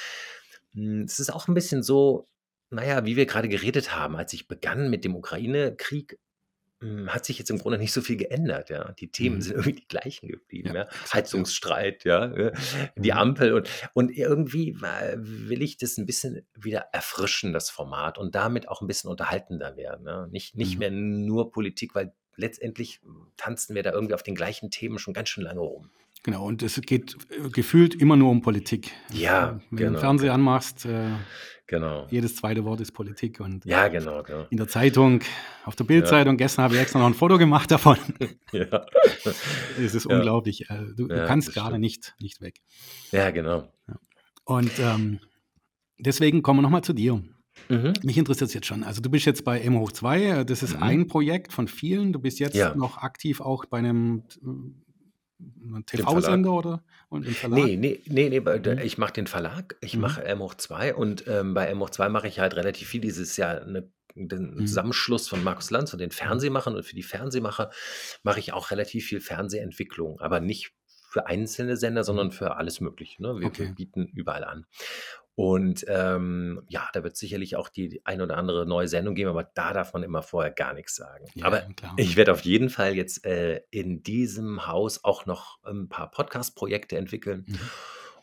[0.75, 2.29] es ist auch ein bisschen so,
[2.71, 6.19] naja, wie wir gerade geredet haben, als ich begann mit dem Ukraine-Krieg,
[6.81, 8.93] hm, hat sich jetzt im Grunde nicht so viel geändert, ja.
[8.93, 9.41] Die Themen Mhm.
[9.41, 10.89] sind irgendwie die gleichen geblieben, Ja, ja.
[11.13, 12.53] Heizungsstreit, ja, äh,
[12.97, 13.19] die Mhm.
[13.19, 18.69] Ampel und und irgendwie will ich das ein bisschen wieder erfrischen, das Format und damit
[18.69, 20.29] auch ein bisschen unterhaltender werden, ne?
[20.31, 20.79] Nicht nicht Mhm.
[20.79, 23.01] mehr nur Politik, weil letztendlich
[23.37, 25.91] tanzen wir da irgendwie auf den gleichen Themen schon ganz schön lange rum.
[26.29, 28.93] Genau, und es geht äh, gefühlt immer nur um Politik.
[29.15, 30.35] Ja, Wenn du den genau, Fernseher genau.
[30.35, 31.09] anmachst, äh,
[31.67, 32.07] Genau.
[32.11, 33.41] jedes zweite Wort ist Politik.
[33.41, 34.45] Und Ja, genau, genau.
[34.51, 35.21] in der Zeitung,
[35.65, 35.89] auf der Ja.
[35.89, 37.97] Bildzeitung, gestern habe ich extra noch ein Foto gemacht davon.
[38.53, 38.85] Ja.
[39.79, 40.17] Es ist Ja.
[40.17, 40.69] unglaublich.
[40.69, 42.57] Äh, du, du Ja, kannst das gerade nicht, nicht weg.
[43.11, 43.73] Ja, genau.
[44.45, 45.21] Und ähm,
[45.99, 47.23] deswegen kommen wir nochmal zu dir.
[47.71, 47.95] Mhm.
[48.03, 48.83] Mich interessiert es jetzt schon.
[48.85, 50.83] Also du bist jetzt bei M hoch 2, äh, das ist Mhm.
[50.83, 52.13] ein Projekt von vielen.
[52.13, 52.75] Du bist jetzt Ja.
[52.75, 54.75] noch aktiv auch bei einem Verlag.
[55.87, 57.71] TV-Sender oder und im Verlag?
[57.71, 58.85] Nee, nee, nee, nee, Mhm.
[58.85, 59.99] ich mache den Verlag, ich Mhm.
[59.99, 63.01] mache M hoch 2 und, ähm, bei M hoch 2 mache ich halt relativ viel
[63.01, 64.67] dieses Jahr 'ne den Mhm.
[64.67, 66.49] Zusammenschluss von Markus Lanz und den Mhm.
[66.51, 67.71] Fernsehmachern und für die Fernsehmacher
[68.25, 70.73] mache ich auch relativ viel Fernsehentwicklung, aber nicht
[71.11, 73.39] für einzelne Sender, sondern für alles Mögliche, ne?
[73.41, 73.75] Wir wir Okay.
[73.75, 74.67] bieten überall an.
[75.41, 79.45] Und, ähm, ja, da wird sicherlich auch die ein oder andere neue Sendung geben, aber
[79.45, 81.27] da darf man immer vorher gar nix sagen.
[81.35, 81.95] Ja, Aber klar.
[81.97, 86.97] ich werde auf jeden Fall jetzt, äh, in diesem Haus auch noch 'n paar Podcast-Projekte
[86.99, 87.45] entwickeln.
[87.47, 87.61] Mhm.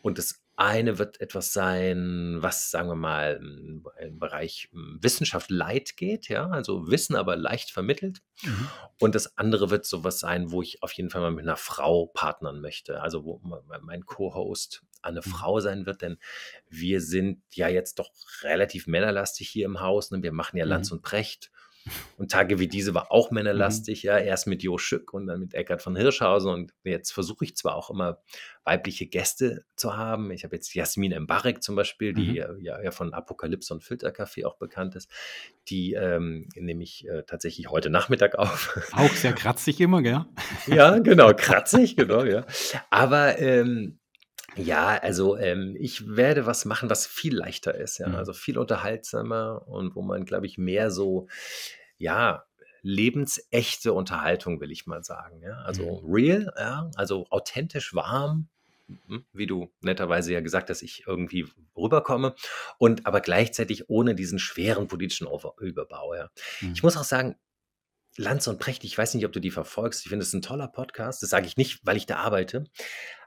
[0.02, 3.40] Und das eine wird etwas sein, was, sagen wir mal,
[4.00, 8.22] im Bereich, hm, Wissenschaft light geht, ja, also Wissen, aber leicht vermittelt.
[8.44, 8.68] Mhm.
[9.00, 11.56] Und das andere wird so was sein, wo ich auf jeden Fall mal mit 'ner
[11.58, 13.42] Frau partnern möchte, also wo
[13.82, 15.30] mein Co-Host eine Mhm.
[15.30, 16.18] Frau sein wird, denn
[16.70, 20.22] wir sind ja jetzt doch relativ männerlastig hier im Haus, ne?
[20.24, 20.98] Wir machen ja Lanz Mhm.
[20.98, 21.52] und Precht
[22.18, 23.36] und Tage wie diese war auch Mhm.
[23.36, 27.46] männerlastig, ja, erst mit Jo Schück und dann mit Eckart von Hirschhausen und jetzt versuche
[27.46, 28.18] ich zwar auch immer
[28.64, 30.32] weibliche Gäste zu haben.
[30.32, 32.38] Ich habe jetzt Jasmin Embarek zum Beispiel, die, Mhm.
[32.38, 35.12] äh, ja ja von Apokalypse und Filterkaffee auch bekannt ist.
[35.70, 38.76] Die, ähm, nehme ich, äh, tatsächlich heute Nachmittag auf.
[38.94, 40.26] Auch sehr kratzig immer, gell?
[40.66, 42.48] Ja, genau, kratzig, genau, ja.
[42.90, 44.00] Aber, ähm,
[44.58, 48.16] ja, also, ähm, ich werde was machen, was viel leichter ist, ja, Mhm.
[48.16, 51.28] also viel unterhaltsamer und wo man, glaube ich, mehr so,
[51.98, 52.46] ja,
[52.82, 56.14] lebensechte Unterhaltung, will ich mal sagen, ja, also Mhm.
[56.14, 58.50] real, ja, also authentisch warm,
[58.88, 62.36] mhm, wie du netterweise ja gesagt hast, ich irgendwie rüberkomme
[62.78, 65.28] und aber gleichzeitig ohne diesen schweren politischen
[65.60, 66.30] Überbau, ja.
[66.62, 66.72] Mhm.
[66.76, 67.36] Ich muss auch sagen,
[68.18, 70.02] Lanz und Precht, ich weiß nicht, ob du die verfolgst.
[70.06, 71.22] Ich finde es 'n toller Podcast.
[71.24, 72.66] Das sage ich nicht, weil ich da arbeite,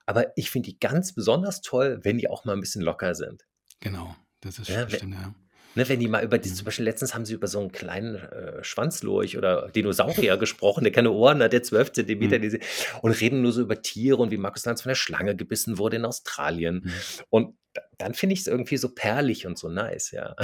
[0.09, 3.44] aber ich finde die ganz besonders toll, wenn die auch mal 'n bisschen locker sind.
[3.81, 5.35] Genau, das ist Ja, stimmt, ja.
[5.75, 8.16] Ne, wenn die mal über die, zum Beispiel letztens haben sie über so einen kleinen
[8.16, 12.59] äh, Schwanzlurch oder Dinosaurier gesprochen, der keine Ohren hat, der 12 Zentimeter, Mhm.
[13.03, 15.97] und reden nur so über Tiere und wie Markus Lanz von der Schlange gebissen wurde
[15.97, 16.83] in Australien.
[16.85, 16.92] Mhm.
[17.29, 20.35] Und da- dann finde ich es irgendwie so perlig und so nice, ja.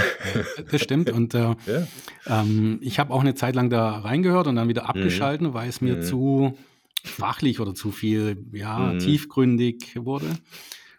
[0.71, 1.11] Das stimmt.
[1.11, 1.89] Und äh, ja.
[2.27, 4.89] ähm, ich habe auch eine Zeit lang da reingehört und dann wieder Mhm.
[4.91, 6.03] abgeschalten, weil es mir Mhm.
[6.03, 6.59] zu
[7.05, 8.99] fachlich oder zu viel, ja, Mhm.
[8.99, 10.27] tiefgründig wurde.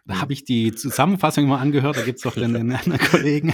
[0.08, 0.20] Da Mhm.
[0.20, 1.96] habe ich die Zusammenfassung mal angehört.
[1.96, 3.52] Da gibt es doch dann den anderen Kollegen.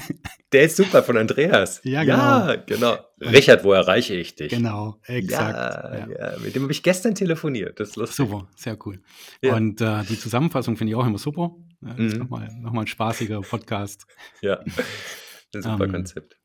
[0.53, 1.81] Der ist super von Andreas.
[1.83, 2.97] Ja, Ja, genau.
[3.23, 4.51] Richard, wo erreiche ich dich?
[4.53, 5.55] Genau, exakt.
[5.57, 6.33] Ja, ja.
[6.35, 7.81] ja, mit dem habe ich gestern telefoniert.
[7.81, 8.17] Das ist lustig.
[8.17, 9.01] Super, sehr cool.
[9.41, 9.57] Ja.
[9.57, 11.53] Und äh, die Zusammenfassung finde ich auch immer super.
[11.81, 12.19] Ja, das ist Mhm.
[12.21, 14.07] nochmal noch mal ein spaßiger Podcast.
[14.43, 14.61] Ja,
[15.55, 16.37] ein super Ähm, Konzept.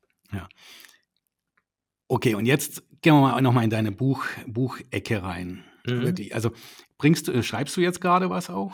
[2.10, 5.62] Okay, und jetzt gehen wir mal nochmal in deine Buch, Buchecke rein.
[5.90, 6.02] Mhm.
[6.02, 6.34] Wirklich.
[6.34, 6.50] Also
[6.98, 8.72] bringst du, äh, schreibst du jetzt gerade was auch?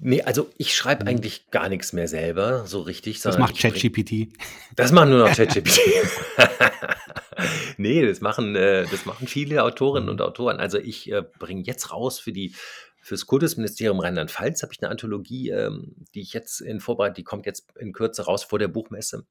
[0.00, 1.10] Nee, also ich schreibe Mhm.
[1.10, 3.20] eigentlich gar nichts mehr selber, so richtig.
[3.20, 4.28] Das macht ChatGPT.
[4.74, 5.78] Das machen nur noch ChatGPT.
[7.76, 10.58] nee, das machen, äh, das machen viele Autorinnen und Autoren.
[10.58, 12.54] Also ich äh, bringe jetzt raus für die
[13.04, 17.44] fürs Kultusministerium Rheinland-Pfalz habe ich eine Anthologie, ähm, die ich jetzt in Vorbereitung, die kommt
[17.44, 19.26] jetzt in Kürze raus vor der Buchmesse,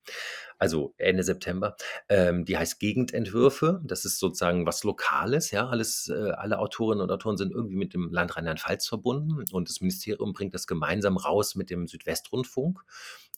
[0.60, 1.76] also Ende September.
[2.08, 3.82] Ähm, die heißt Gegendentwürfe.
[3.84, 5.68] Das ist sozusagen was Lokales, ja.
[5.68, 9.82] Alles, äh, alle Autorinnen und Autoren sind irgendwie mit dem Land Rheinland-Pfalz verbunden und das
[9.82, 12.80] Ministerium bringt das gemeinsam raus mit dem Südwestrundfunk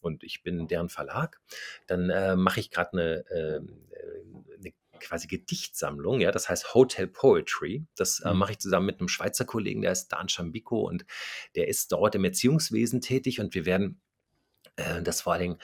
[0.01, 1.39] und ich bin deren Verlag.
[1.87, 7.07] Dann äh, mache ich gerade eine, ähm, äh, eine quasi Gedichtsammlung, ja, das heißt Hotel
[7.07, 7.85] Poetry.
[7.95, 8.39] Das äh, Mhm.
[8.39, 11.05] mache ich zusammen mit einem Schweizer Kollegen, der ist Dan Schambiko und
[11.55, 14.01] der ist dort im Erziehungswesen tätig und wir werden
[14.75, 15.57] äh, das vor allen Dingen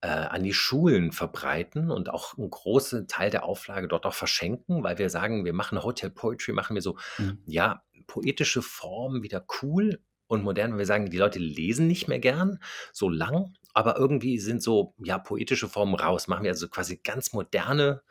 [0.00, 4.82] äh, an die Schulen verbreiten und auch einen großen Teil der Auflage dort auch verschenken,
[4.82, 7.38] weil wir sagen, wir machen Hotel Poetry, machen wir so, Mhm.
[7.46, 12.18] ja, poetische Formen wieder cool und modern, weil wir sagen, die Leute lesen nicht mehr
[12.18, 12.58] gern
[12.92, 16.28] so lang, aber irgendwie sind so, ja, poetische Formen raus.
[16.28, 18.02] Machen wir also quasi ganz moderne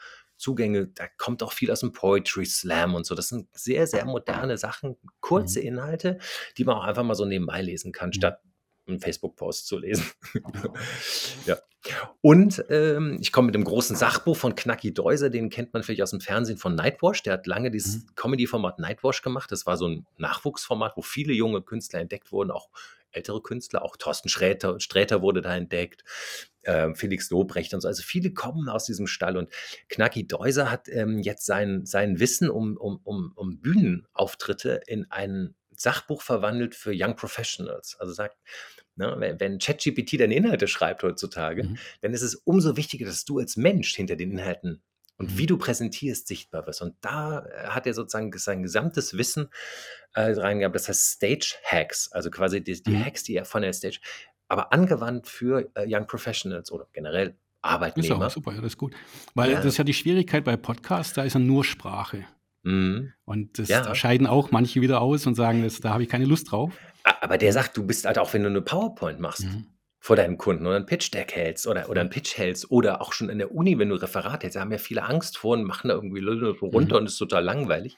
[0.43, 0.87] Zugänge.
[0.87, 3.15] Da kommt auch viel aus dem Poetry Slam und so.
[3.15, 6.19] Das sind sehr, sehr moderne Sachen, kurze Inhalte,
[6.57, 8.13] die man auch einfach mal so nebenbei lesen kann, Mhm.
[8.13, 8.41] statt
[8.85, 10.05] einen Facebook-Post zu lesen.
[11.45, 11.57] ja.
[12.21, 16.01] Und ähm, ich komme mit dem großen Sachbuch von Knacki Deuser, den kennt man vielleicht
[16.01, 17.23] aus dem Fernsehen von Nightwash.
[17.23, 19.51] Der hat lange dieses Comedy-Format Nightwash gemacht.
[19.51, 22.69] Das war so ein Nachwuchsformat, wo viele junge Künstler entdeckt wurden, auch
[23.13, 26.03] ältere Künstler, auch Thorsten Sträter, Sträter wurde da entdeckt,
[26.63, 27.87] ähm, Felix Lobrecht und so.
[27.87, 29.49] Also viele kommen aus diesem Stall und
[29.89, 35.55] Knacki Deuser hat ähm, jetzt sein, sein Wissen um, um, um, um Bühnenauftritte in ein
[35.75, 37.97] Sachbuch verwandelt für Young Professionals.
[37.99, 38.37] Also sagt,
[38.95, 41.77] ne, wenn, wenn ChatGPT deine Inhalte schreibt heutzutage, Mhm.
[42.01, 44.81] dann ist es umso wichtiger, dass du als Mensch hinter den Inhalten
[45.17, 45.37] und Mhm.
[45.37, 46.81] wie du präsentierst, sichtbar wirst.
[46.81, 49.49] Und da äh, hat er sozusagen sein gesamtes Wissen
[50.15, 50.75] äh, reingehabt.
[50.75, 53.05] Das heißt Stage Hacks, also quasi die, die Mhm.
[53.05, 53.99] Hacks, die er von der Stage,
[54.47, 58.27] aber angewandt für äh, Young Professionals oder generell Ist Arbeitnehmer.
[58.27, 58.93] auch super, ja, das ist gut.
[59.35, 59.57] Weil Ja.
[59.57, 62.25] das ist ja die Schwierigkeit bei Podcasts, da ist ja nur Sprache.
[62.63, 63.13] Mhm.
[63.25, 63.81] Und das Ja.
[63.81, 66.73] da scheiden auch manche wieder aus und sagen, das, da habe ich keine Lust drauf.
[67.03, 69.67] Aber der sagt, du bist halt auch, wenn du eine PowerPoint machst Mhm.
[70.03, 73.29] Vor deinem Kunden oder ein Pitch-Deck hältst oder, oder ein Pitch hältst oder auch schon
[73.29, 75.87] in der Uni, wenn du Referat hältst, da haben ja viele Angst vor und machen
[75.87, 77.01] da irgendwie so runter Mhm.
[77.03, 77.95] und ist total langweilig.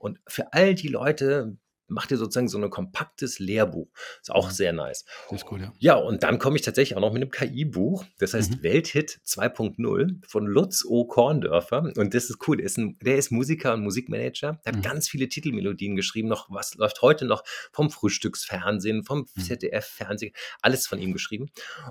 [0.00, 1.58] Und für all die Leute
[1.92, 3.88] macht ihr sozusagen so ein kompaktes Lehrbuch.
[4.20, 4.52] Ist auch Mhm.
[4.52, 5.04] sehr nice.
[5.30, 5.72] Das ist gut, ja.
[5.78, 8.04] Ja, und dann komme ich tatsächlich auch noch mit einem KI-Buch.
[8.18, 8.62] Das heißt Mhm.
[8.62, 11.04] Welthit 2.0 von Lutz O.
[11.06, 11.92] Korndörfer.
[11.96, 12.56] Und das ist cool.
[12.58, 14.60] Der ist, ein, der ist Musiker und Musikmanager.
[14.64, 14.82] Der hat Mhm.
[14.82, 16.28] ganz viele Titelmelodien geschrieben.
[16.28, 19.40] Noch was läuft heute noch vom Frühstücksfernsehen, vom Mhm.
[19.42, 20.32] ZDF-Fernsehen.
[20.60, 21.50] Alles von ihm geschrieben.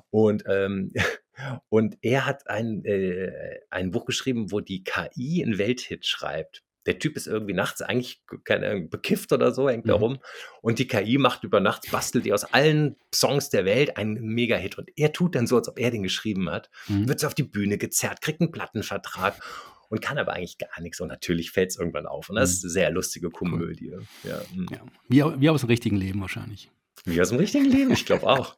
[0.09, 0.91] Und, ähm,
[1.69, 6.63] und er hat ein, äh, ein Buch geschrieben, wo die KI einen Welthit schreibt.
[6.85, 10.03] Der Typ ist irgendwie nachts eigentlich, keine Ahnung, bekifft oder so, hängt da Mhm.
[10.03, 10.19] rum.
[10.61, 14.77] Und die KI macht über Nacht, bastelt die aus allen Songs der Welt einen Mega-Hit.
[14.77, 17.07] Und er tut dann so, als ob er den geschrieben hat, Mhm.
[17.07, 19.39] wird so auf die Bühne gezerrt, kriegt einen Plattenvertrag
[19.89, 20.99] und kann aber eigentlich gar nichts.
[21.01, 22.29] Und natürlich fällt es irgendwann auf.
[22.29, 23.93] Und das ist eine sehr lustige Komödie.
[24.23, 24.65] Ja, mm.
[24.71, 24.81] Ja.
[25.35, 26.69] Wie, wie aus dem richtigen Leben wahrscheinlich.
[27.05, 28.55] Wie aus dem richtigen Leben, ich glaube auch.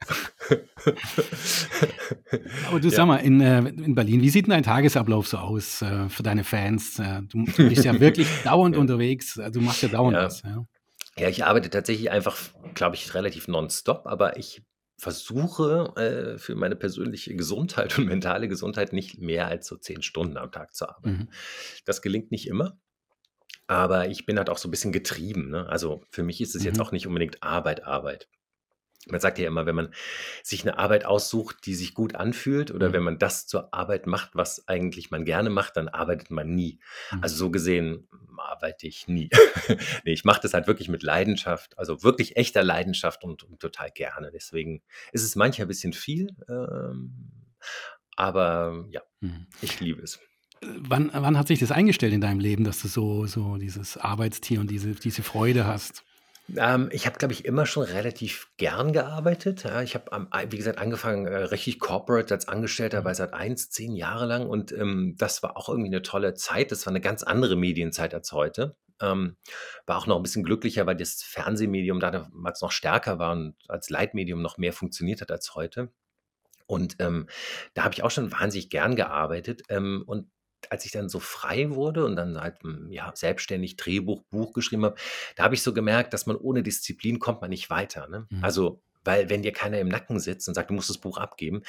[2.68, 2.96] Aber du Ja.
[2.96, 6.24] sag mal, in, äh, in Berlin, wie sieht denn dein Tagesablauf so aus äh, für
[6.24, 7.00] deine Fans?
[7.00, 10.26] Äh, du, du bist ja wirklich dauernd unterwegs, du machst ja dauernd Ja.
[10.26, 10.42] was.
[10.44, 10.66] Ja.
[11.18, 12.36] Ja, ich arbeite tatsächlich einfach,
[12.74, 14.64] glaube ich, relativ nonstop, aber ich
[14.98, 20.38] versuche äh, für meine persönliche Gesundheit und mentale Gesundheit nicht mehr als so zehn Stunden
[20.38, 21.18] am Tag zu arbeiten.
[21.18, 21.30] Mhm.
[21.86, 22.78] Das gelingt nicht immer,
[23.68, 25.50] aber ich bin halt auch so ein bisschen getrieben.
[25.50, 25.68] Ne?
[25.68, 26.84] Also für mich ist es jetzt Mhm.
[26.84, 28.28] auch nicht unbedingt Arbeit, Arbeit.
[29.08, 29.94] Man sagt ja immer, wenn man
[30.44, 32.94] sich eine Arbeit aussucht, die sich gut anfühlt, oder Mhm.
[32.94, 36.80] wenn man das zur Arbeit macht, was eigentlich man gerne macht, dann arbeitet man nie.
[37.12, 37.20] Mhm.
[37.22, 39.30] Also so gesehen mm, arbeite ich nie.
[40.06, 43.92] nee, ich mache das halt wirklich mit Leidenschaft, also wirklich echter Leidenschaft und, und total
[43.92, 44.32] gerne.
[44.32, 47.30] Deswegen ist es manchmal ein bisschen viel, ähm,
[48.16, 49.48] aber ja, mhm.
[49.62, 50.20] ich liebe es.
[50.80, 54.60] Wann, wann hat sich das eingestellt in deinem Leben, dass du so, so dieses Arbeitstier
[54.60, 56.04] und diese, diese Freude hast?
[56.58, 59.64] Ähm, ich habe, glaube ich, immer schon relativ gern gearbeitet.
[59.64, 63.96] Ja, ich habe, wie gesagt, angefangen äh, richtig corporate als Angestellter bei seit 1 10
[63.96, 66.72] Jahre lang und ähm, das war auch irgendwie eine tolle Zeit.
[66.72, 68.76] Das war eine ganz andere Medienzeit als heute.
[69.02, 69.38] Ähm,
[69.86, 73.90] war auch noch ein bisschen glücklicher, weil das Fernsehmedium damals noch stärker war und als
[73.90, 75.92] Leitmedium noch mehr funktioniert hat als heute.
[76.68, 77.28] Und ähm,
[77.74, 79.64] da habe ich auch schon wahnsinnig gern gearbeitet.
[79.70, 80.30] Ähm, und
[80.72, 84.86] als ich dann so frei wurde und dann halt hm, ja, selbstständig Drehbuch, Buch geschrieben
[84.86, 84.96] habe,
[85.36, 88.08] da habe ich so gemerkt, dass man ohne Disziplin kommt man nicht weiter.
[88.08, 88.28] Ne?
[88.30, 88.44] Mhm.
[88.44, 91.64] Also weil wenn dir keiner im Nacken sitzt und sagt, du musst das Buch abgeben,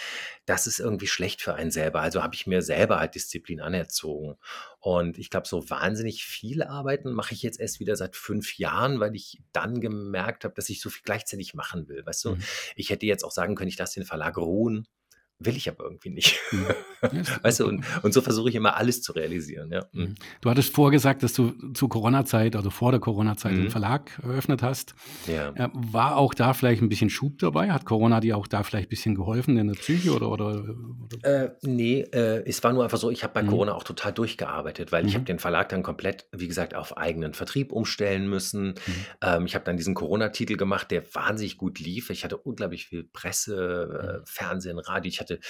[0.46, 2.00] das ist irgendwie schlecht für einen selber.
[2.00, 4.36] Also habe ich mir selber halt Disziplin anerzogen.
[4.78, 9.00] Und ich glaube, so wahnsinnig viele Arbeiten mache ich jetzt erst wieder seit fünf Jahren,
[9.00, 12.04] weil ich dann gemerkt habe, dass ich so viel gleichzeitig machen will.
[12.06, 12.42] Weißt du, mhm.
[12.76, 14.86] ich hätte jetzt auch sagen können, ich lasse den Verlag ruhen
[15.38, 16.40] will ich aber irgendwie nicht.
[16.52, 16.66] Mhm.
[17.42, 19.70] weißt du, und, und so versuche ich immer alles zu realisieren.
[19.72, 19.86] Ja.
[19.92, 20.02] Mhm.
[20.02, 20.14] mhm.
[20.40, 23.60] Du hattest vorgesagt, dass du zu Corona-Zeit, also vor der Corona-Zeit, mhm.
[23.60, 24.94] einen Verlag eröffnet hast.
[25.26, 25.50] Ja.
[25.50, 27.70] Äh, war auch da vielleicht ein bisschen Schub dabei?
[27.72, 30.30] Hat Corona dir auch da vielleicht ein bisschen geholfen in der Psyche oder?
[30.30, 31.44] oder, oder?
[31.44, 33.48] Äh, nee, äh, es war nur einfach so, ich habe bei mhm.
[33.48, 35.26] Corona auch total durchgearbeitet, weil ich habe mhm.
[35.26, 38.74] den Verlag dann komplett, wie gesagt, auf eigenen Vertrieb umstellen müssen.
[39.20, 42.10] Ähm, ich habe dann diesen Corona-Titel gemacht, der wahnsinnig gut lief.
[42.10, 45.08] Ich hatte unglaublich viel Presse, äh, Fernsehen, Radio.
[45.08, 45.40] Ich hatte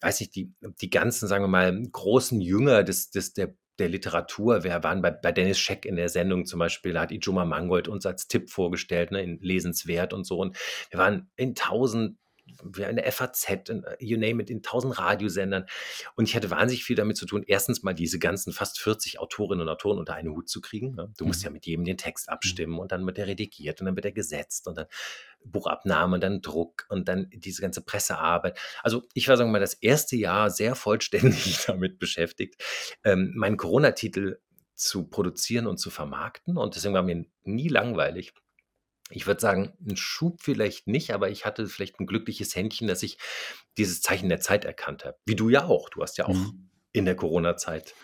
[0.00, 4.64] weiß ich, die, die ganzen, sagen wir mal, großen Jünger des, des, der, der Literatur,
[4.64, 7.88] wir waren bei, bei Dennis Scheck in der Sendung zum Beispiel, da hat Ijoma Mangold
[7.88, 10.38] uns als Tipp vorgestellt, ne, in Lesenswert und so.
[10.38, 10.56] Und
[10.90, 15.66] wir waren in tausend in der FAZ, in, you name it, in tausend Radiosendern.
[16.14, 19.62] Und ich hatte wahnsinnig viel damit zu tun, erstens mal diese ganzen fast 40 Autorinnen
[19.62, 20.94] und Autoren unter einen Hut zu kriegen.
[20.94, 21.12] Ne?
[21.16, 21.46] Du musst mhm.
[21.46, 22.34] ja mit jedem den Text mhm.
[22.34, 24.86] abstimmen und dann wird er redigiert und dann wird er gesetzt und dann
[25.44, 28.58] Buchabnahme und dann Druck und dann diese ganze Pressearbeit.
[28.82, 32.62] Also ich war, sagen wir mal, das erste Jahr sehr vollständig damit beschäftigt,
[33.04, 34.38] ähm, meinen Corona-Titel
[34.74, 36.56] zu produzieren und zu vermarkten.
[36.56, 38.34] Und deswegen war mir nie langweilig.
[39.10, 43.02] Ich würde sagen, ein Schub vielleicht nicht, aber ich hatte vielleicht ein glückliches Händchen, dass
[43.02, 43.18] ich
[43.76, 45.16] dieses Zeichen der Zeit erkannt habe.
[45.26, 45.90] Wie du ja auch.
[45.90, 46.70] Du hast ja auch mhm.
[46.92, 47.94] in der Corona-Zeit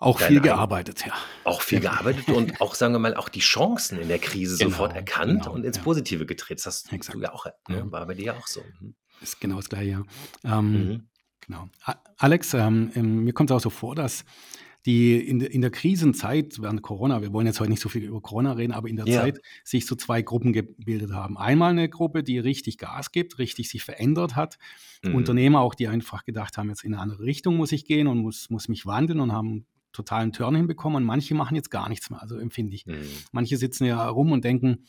[0.00, 1.12] auch viel gearbeitet, ja.
[1.44, 4.70] Auch viel gearbeitet und auch, sagen wir mal, auch die Chancen in der Krise genau,
[4.70, 6.58] sofort erkannt genau, und ins Positive gedreht.
[6.58, 7.16] Das hast Exakt.
[7.16, 7.84] du ja auch, ne?
[7.92, 8.62] war bei dir ja auch so.
[8.80, 8.94] Mhm.
[9.20, 10.58] Ist genau das Gleiche, ja.
[10.58, 11.08] Ähm, mhm.
[11.46, 11.68] Genau.
[12.16, 14.24] Alex, ähm, ähm mir kommt es auch so vor, dass
[14.86, 18.20] die in, in der Krisenzeit während Corona, wir wollen jetzt heute nicht so viel über
[18.20, 19.20] Corona reden, aber in der ja.
[19.20, 21.36] Zeit sich so zwei Gruppen gebildet haben.
[21.36, 24.58] Einmal eine Gruppe, die richtig Gas gibt, richtig sich verändert hat.
[25.02, 25.14] Mhm.
[25.14, 28.18] Unternehmer auch, die einfach gedacht haben, jetzt in eine andere Richtung muss ich gehen und
[28.18, 30.96] muss, muss mich wandeln und haben totalen Turn hinbekommen.
[30.96, 32.86] Und manche machen jetzt gar nichts mehr, also empfinde ich.
[32.86, 33.06] Mhm.
[33.32, 34.84] Manche sitzen ja rum und denken,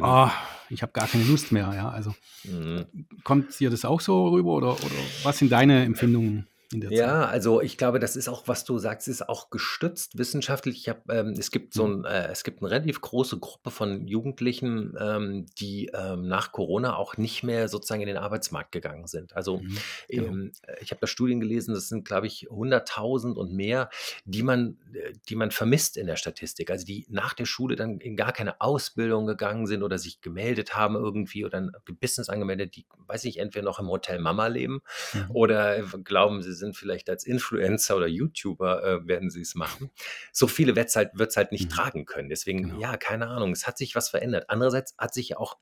[0.00, 0.28] Oh,
[0.70, 1.72] ich habe gar keine Lust mehr.
[1.74, 2.14] Ja, also
[2.44, 2.86] mhm.
[3.24, 6.46] kommt dir das auch so rüber oder, oder was sind deine Empfindungen?
[6.72, 6.98] In der Zeit.
[6.98, 10.76] Ja, also ich glaube, das ist auch, was du sagst, ist auch gestützt wissenschaftlich.
[10.76, 12.04] Ich habe, ähm, es gibt so mhm.
[12.04, 16.96] ein, äh, es gibt eine relativ große Gruppe von Jugendlichen, ähm, die ähm, nach Corona
[16.96, 19.36] auch nicht mehr sozusagen in den Arbeitsmarkt gegangen sind.
[19.36, 20.28] Also mhm, genau.
[20.28, 23.88] ähm, ich habe da Studien gelesen, das sind, glaube ich, 100.000 und mehr,
[24.24, 26.70] die man, äh, die man vermisst in der Statistik.
[26.70, 30.74] Also die nach der Schule dann in gar keine Ausbildung gegangen sind oder sich gemeldet
[30.74, 34.80] haben irgendwie oder ein Business angemeldet, die, weiß ich, entweder noch im Hotel Mama leben
[35.14, 35.30] mhm.
[35.30, 39.90] oder glauben, sie sind vielleicht als Influencer oder YouTuber äh, werden sie es machen.
[40.32, 41.74] So viele wird es halt, wird's halt nicht mhm.
[41.74, 42.28] tragen können.
[42.28, 42.80] Deswegen, genau.
[42.80, 44.46] ja, keine Ahnung, es hat sich was verändert.
[44.48, 45.58] Andererseits hat sich ja auch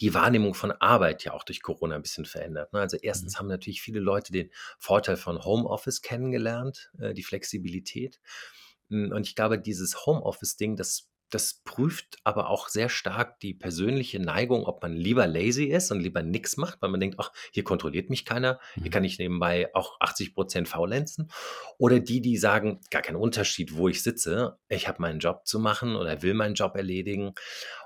[0.00, 2.72] die Wahrnehmung von Arbeit ja auch durch Corona ein bisschen verändert.
[2.72, 2.80] Ne?
[2.80, 3.38] Also erstens mhm.
[3.38, 8.20] haben natürlich viele Leute den Vorteil von Homeoffice kennengelernt, äh, die Flexibilität.
[8.90, 14.20] Hm, und ich glaube, dieses Homeoffice-Ding, das das prüft aber auch sehr stark die persönliche
[14.20, 17.64] Neigung, ob man lieber lazy ist und lieber nichts macht, weil man denkt, ach, hier
[17.64, 18.90] kontrolliert mich keiner, hier mhm.
[18.90, 21.30] kann ich nebenbei auch 80 Prozent faulenzen.
[21.76, 25.58] Oder die, die sagen, gar kein Unterschied, wo ich sitze, ich habe meinen Job zu
[25.58, 27.32] machen oder will meinen Job erledigen.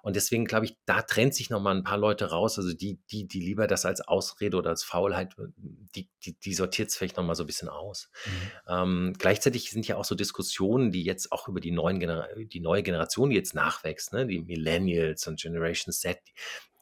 [0.03, 2.59] Und deswegen glaube ich, da trennt sich nochmal ein paar Leute raus.
[2.59, 6.89] Also die, die, die lieber das als Ausrede oder als Faulheit, die, die, die sortiert
[6.89, 8.11] es vielleicht nochmal so ein bisschen aus.
[8.25, 8.51] Mhm.
[8.69, 12.61] Ähm, gleichzeitig sind ja auch so Diskussionen, die jetzt auch über die, neuen Genera die
[12.61, 14.27] neue Generation, die jetzt nachwächst, ne?
[14.27, 16.33] die Millennials und Generation Z, die,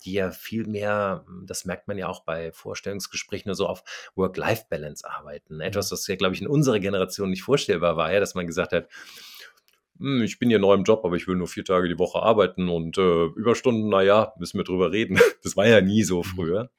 [0.05, 3.83] die ja viel mehr, das merkt man ja auch bei Vorstellungsgesprächen, nur so auf
[4.15, 5.61] Work-Life-Balance arbeiten.
[5.61, 5.95] Etwas, mhm.
[5.95, 8.89] was ja, glaube ich, in unserer Generation nicht vorstellbar war, ja, dass man gesagt hat,
[9.99, 12.21] hm, ich bin hier neu im Job, aber ich will nur vier Tage die Woche
[12.21, 15.19] arbeiten und äh, Überstunden, naja, müssen wir drüber reden.
[15.43, 16.25] Das war ja nie so mhm.
[16.25, 16.71] früher.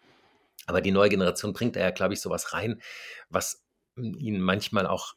[0.66, 2.82] Aber die neue Generation bringt da ja, glaube ich, sowas rein,
[3.30, 3.64] was
[3.96, 5.16] ihnen manchmal auch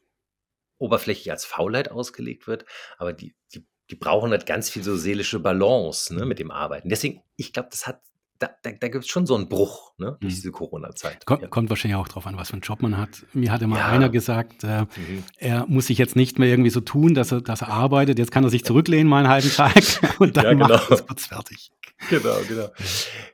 [0.77, 2.65] oberflächlich als Faulheit ausgelegt wird,
[2.97, 6.89] aber die, die, die brauchen halt ganz viel so seelische Balance ne, mit dem Arbeiten.
[6.89, 7.99] Deswegen, ich glaube, das hat
[8.39, 10.35] da, da, da gibt es schon so einen Bruch ne, durch Mhm.
[10.35, 11.27] diese Corona-Zeit.
[11.27, 11.47] Kommt, Ja.
[11.47, 13.23] kommt wahrscheinlich auch drauf an, was für einen Job man hat.
[13.33, 13.89] Mir hatte mal Ja.
[13.89, 15.23] einer gesagt, äh, Mhm.
[15.37, 18.17] er muss sich jetzt nicht mehr irgendwie so tun, dass er, dass er arbeitet.
[18.17, 19.75] Jetzt kann er sich zurücklehnen mal einen halben Tag
[20.19, 21.01] und dann Ja, macht genau.
[21.07, 21.71] er es fertig.
[22.09, 22.69] Genau, genau.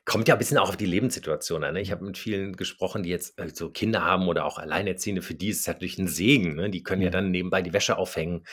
[0.04, 1.76] Kommt ja ein bisschen auch auf die Lebenssituation an.
[1.76, 1.82] Ne?
[1.82, 5.22] Ich habe mit vielen gesprochen, die jetzt äh, so Kinder haben oder auch Alleinerziehende.
[5.22, 6.56] Für die ist es natürlich ein Segen.
[6.56, 6.70] Ne?
[6.70, 7.14] Die können ja Mhm.
[7.14, 8.46] dann nebenbei die Wäsche aufhängen,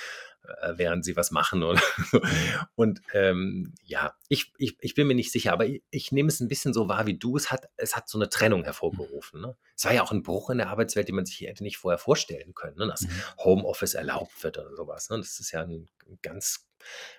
[0.76, 1.62] während sie was machen.
[1.62, 1.80] Oder
[2.10, 2.20] so.
[2.74, 6.40] Und ähm, ja, ich, ich, ich bin mir nicht sicher, aber ich, ich nehme es
[6.40, 7.36] ein bisschen so wahr wie du.
[7.36, 9.40] Es hat, es hat so eine Trennung hervorgerufen.
[9.40, 9.56] Ne?
[9.76, 11.98] Es war ja auch ein Bruch in der Arbeitswelt, den man sich hätte nicht vorher
[11.98, 12.86] vorstellen können, ne?
[12.86, 13.22] dass Mhm.
[13.38, 15.10] Homeoffice erlaubt wird oder sowas.
[15.10, 15.18] Ne?
[15.18, 15.88] Das ist ja ein
[16.22, 16.66] ganz,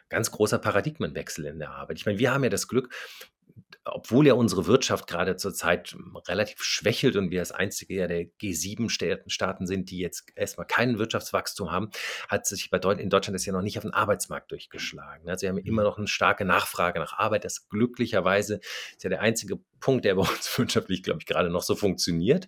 [0.09, 1.97] ganz großer Paradigmenwechsel in der Arbeit.
[1.97, 2.93] Ich meine, wir haben ja das Glück,
[3.85, 5.95] obwohl ja unsere Wirtschaft gerade zurzeit
[6.27, 11.71] relativ schwächelt und wir das einzige ja der G7-Staaten sind, die jetzt erstmal kein Wirtschaftswachstum
[11.71, 11.89] haben,
[12.27, 15.29] hat sich bei Deut in Deutschland das ja noch nicht auf den Arbeitsmarkt durchgeschlagen.
[15.29, 17.45] Also wir haben immer noch eine starke Nachfrage nach Arbeit.
[17.45, 18.59] Das glücklicherweise
[18.91, 22.47] ist ja der einzige Punkt, der bei uns wirtschaftlich, glaube ich, gerade noch so funktioniert.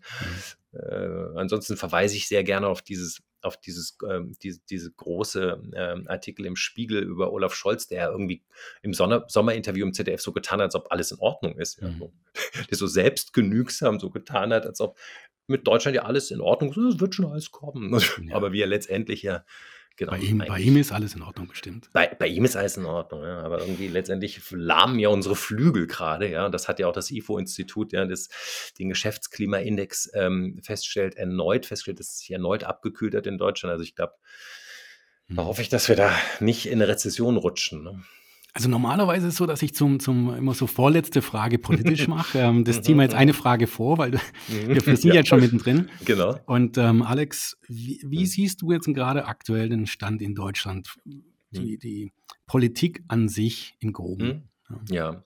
[0.74, 6.08] Äh, ansonsten verweise ich sehr gerne auf dieses, auf dieses, ähm, diese, diese große ähm,
[6.08, 8.44] Artikel im Spiegel über Olaf Scholz, der irgendwie
[8.82, 11.82] im Sonne, Sommerinterview im ZDF so getan hat, als ob alles in Ordnung ist.
[11.82, 11.90] Ja.
[11.90, 12.12] Mhm.
[12.70, 14.98] Der so selbstgenügsam so getan hat, als ob
[15.48, 16.78] mit Deutschland ja alles in Ordnung ist.
[16.78, 18.00] Es wird schon alles kommen.
[18.28, 18.36] Ja.
[18.36, 19.46] Aber wir letztendlich ja,
[19.98, 20.12] genau.
[20.12, 21.90] Bei ihm, bei ihm ist alles in Ordnung bestimmt.
[21.92, 25.88] bei, bei ihm ist alles in Ordnung, ja, aber irgendwie letztendlich lahmen ja unsere Flügel
[25.88, 26.48] gerade, ja.
[26.50, 28.30] Das hat ja auch das IFO-Institut, ja, das
[28.80, 33.72] den Geschäftsklimaindex ähm, feststellt, erneut feststellt, dass es sich erneut abgekühlt hat in Deutschland.
[33.72, 34.14] Also ich glaube,
[35.30, 35.48] da Mhm.
[35.48, 37.84] hoffe ich, dass wir da nicht in eine Rezession rutschen.
[37.84, 38.02] Ne?
[38.58, 42.40] Also normalerweise ist es so, dass ich zum, zum immer so vorletzte Frage politisch mache.
[42.40, 43.20] Ähm, das Mhm, ziehen wir jetzt mhm.
[43.20, 45.90] eine Frage vor, weil du- wir sind Ja, jetzt schon mittendrin.
[46.06, 46.40] Genau.
[46.48, 48.26] Und ähm, Alex, wie, wie Mhm.
[48.26, 50.96] siehst du jetzt gerade aktuell den Stand in Deutschland?
[51.52, 52.12] Die, die
[52.48, 54.50] Politik an sich im Groben.
[54.70, 54.80] Hm?
[54.90, 55.24] Ja,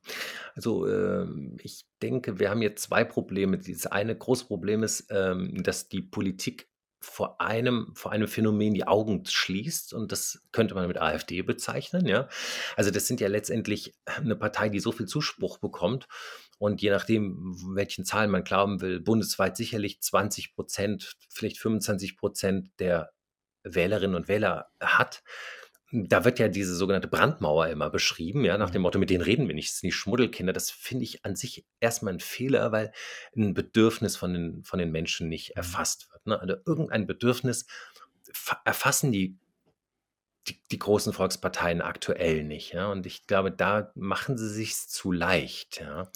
[0.53, 3.57] also ähm, ich denke, wir haben jetzt zwei Probleme.
[3.57, 6.67] Dieses eine große Problem ist, ähm, dass die Politik
[7.01, 12.07] vor einem, vor einem Phänomen die Augen schließt und das könnte man mit AfD bezeichnen,
[12.07, 12.29] ja.
[12.75, 16.07] Also das sind ja letztendlich eine Partei, die so viel Zuspruch bekommt
[16.59, 22.69] und je nachdem, welchen Zahlen man glauben will, bundesweit sicherlich 20 Prozent, vielleicht 25 Prozent
[22.79, 23.11] der
[23.63, 25.23] Wählerinnen und Wähler hat.
[25.93, 29.47] Da wird ja diese sogenannte Brandmauer immer beschrieben, ja, nach dem Motto, mit denen reden
[29.49, 30.53] wir nicht, das sind die Schmuddelkinder.
[30.53, 32.93] Das finde ich an sich erstmal ein Fehler, weil
[33.35, 36.25] ein Bedürfnis von den, von den Menschen nicht erfasst wird.
[36.27, 36.39] Ne?
[36.39, 37.65] Also irgendein Bedürfnis
[38.31, 39.37] fa- erfassen die,
[40.47, 42.71] die, die großen Volksparteien aktuell nicht.
[42.71, 42.87] Ja?
[42.89, 45.81] Und ich glaube, da machen sie sich zu leicht.
[45.81, 46.09] Ja?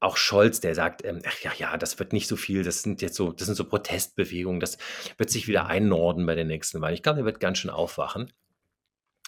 [0.00, 3.02] Auch Scholz, der sagt, ähm, ach ja, ja, das wird nicht so viel, das sind
[3.02, 4.78] jetzt so, das sind so Protestbewegungen, das
[5.18, 6.94] wird sich wieder einnorden bei den nächsten Wahlen.
[6.94, 8.32] Ich glaube, er wird ganz schön aufwachen.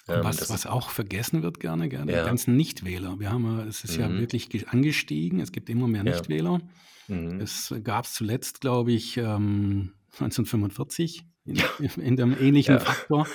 [0.08, 2.24] Ähm, was, was auch vergessen wird gerne, gerne die Ja.
[2.24, 3.20] ganzen Nichtwähler.
[3.20, 4.18] Wir haben, ja- es ist ja Mhm.
[4.20, 5.38] wirklich ge- angestiegen.
[5.40, 6.12] Es gibt immer mehr Ja.
[6.12, 6.60] Nichtwähler.
[7.08, 7.40] Mhm.
[7.40, 11.56] Es gab es zuletzt, glaube ich, ähm, 1945 in,
[11.96, 12.80] in dem ähnlichen Ja.
[12.80, 13.26] Faktor.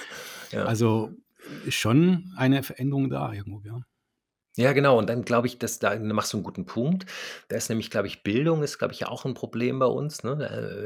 [0.51, 0.65] Ja.
[0.65, 1.11] Also
[1.69, 3.79] schon eine Veränderung da irgendwo, ja.
[4.57, 4.97] Ja, genau.
[4.97, 7.05] Und dann glaube ich, dass da machst du einen guten Punkt.
[7.47, 10.23] Da ist nämlich, glaube ich, Bildung ist, glaube ich, ja auch ein Problem bei uns.
[10.23, 10.31] Ne?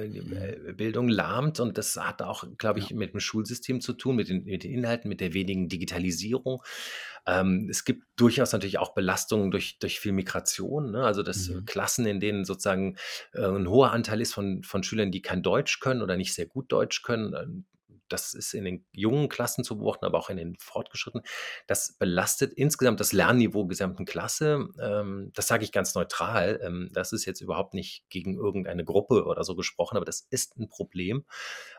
[0.03, 3.93] Äh, die, äh, Bildung lahmt und das hat auch, glaube ich, mit dem Schulsystem zu
[3.93, 6.61] tun, mit den, mit den Inhalten, mit der wenigen Digitalisierung.
[7.25, 10.91] Ähm, es gibt durchaus natürlich auch Belastungen durch, durch viel Migration.
[10.91, 11.05] Ne?
[11.05, 11.65] Also dass Mhm.
[11.65, 12.97] Klassen, in denen sozusagen
[13.33, 16.45] äh, ein hoher Anteil ist von, von Schülern, die kein Deutsch können oder nicht sehr
[16.45, 17.65] gut Deutsch können.
[18.11, 21.25] Das ist in den jungen Klassen zu beobachten, aber auch in den fortgeschrittenen.
[21.67, 24.67] Das belastet insgesamt das Lernniveau gesamten Klasse.
[24.81, 26.59] Ähm, das sage ich ganz neutral.
[26.63, 30.57] Ähm, das ist jetzt überhaupt nicht gegen irgendeine Gruppe oder so gesprochen, aber das ist
[30.57, 31.25] ein Problem.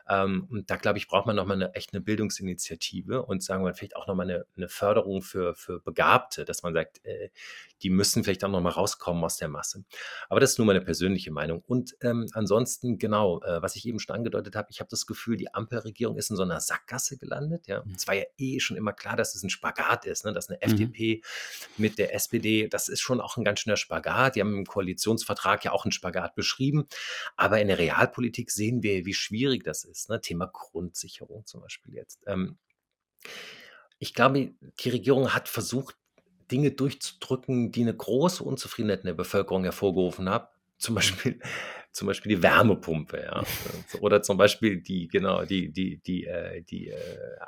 [0.09, 3.73] Ähm, und da glaube ich, braucht man nochmal eine echt eine Bildungsinitiative und sagen wir
[3.73, 7.29] vielleicht auch nochmal eine, eine Förderung für, für Begabte, dass man sagt, äh,
[7.81, 9.83] die müssen vielleicht auch nochmal rauskommen aus der Masse.
[10.29, 11.63] Aber das ist nur meine persönliche Meinung.
[11.67, 15.37] Und ähm, ansonsten, genau, äh, was ich eben schon angedeutet habe, ich habe das Gefühl,
[15.37, 17.67] die Ampelregierung ist in so einer Sackgasse gelandet.
[17.67, 17.83] Ja?
[17.83, 17.93] Mhm.
[17.95, 20.33] Es war ja eh schon immer klar, dass es ein Spagat ist, ne?
[20.33, 20.71] dass eine Mhm.
[20.71, 21.21] FDP
[21.77, 24.35] mit der SPD, das ist schon auch ein ganz schöner Spagat.
[24.35, 26.87] Die haben im Koalitionsvertrag ja auch einen Spagat beschrieben.
[27.35, 30.09] Aber in der Realpolitik sehen wir, wie schwierig das ist.
[30.09, 30.21] Ne?
[30.21, 32.21] Thema Grundsicherung zum Beispiel jetzt.
[32.27, 32.57] Ähm,
[33.99, 35.95] ich glaube, die Regierung hat versucht,
[36.51, 40.47] Dinge durchzudrücken, die eine große Unzufriedenheit in der Bevölkerung hervorgerufen haben.
[40.77, 41.39] Zum Beispiel,
[41.93, 43.43] zum Beispiel die Wärmepumpe, ja.
[44.01, 46.97] Oder zum Beispiel die, genau, die, die, die, äh, die, äh,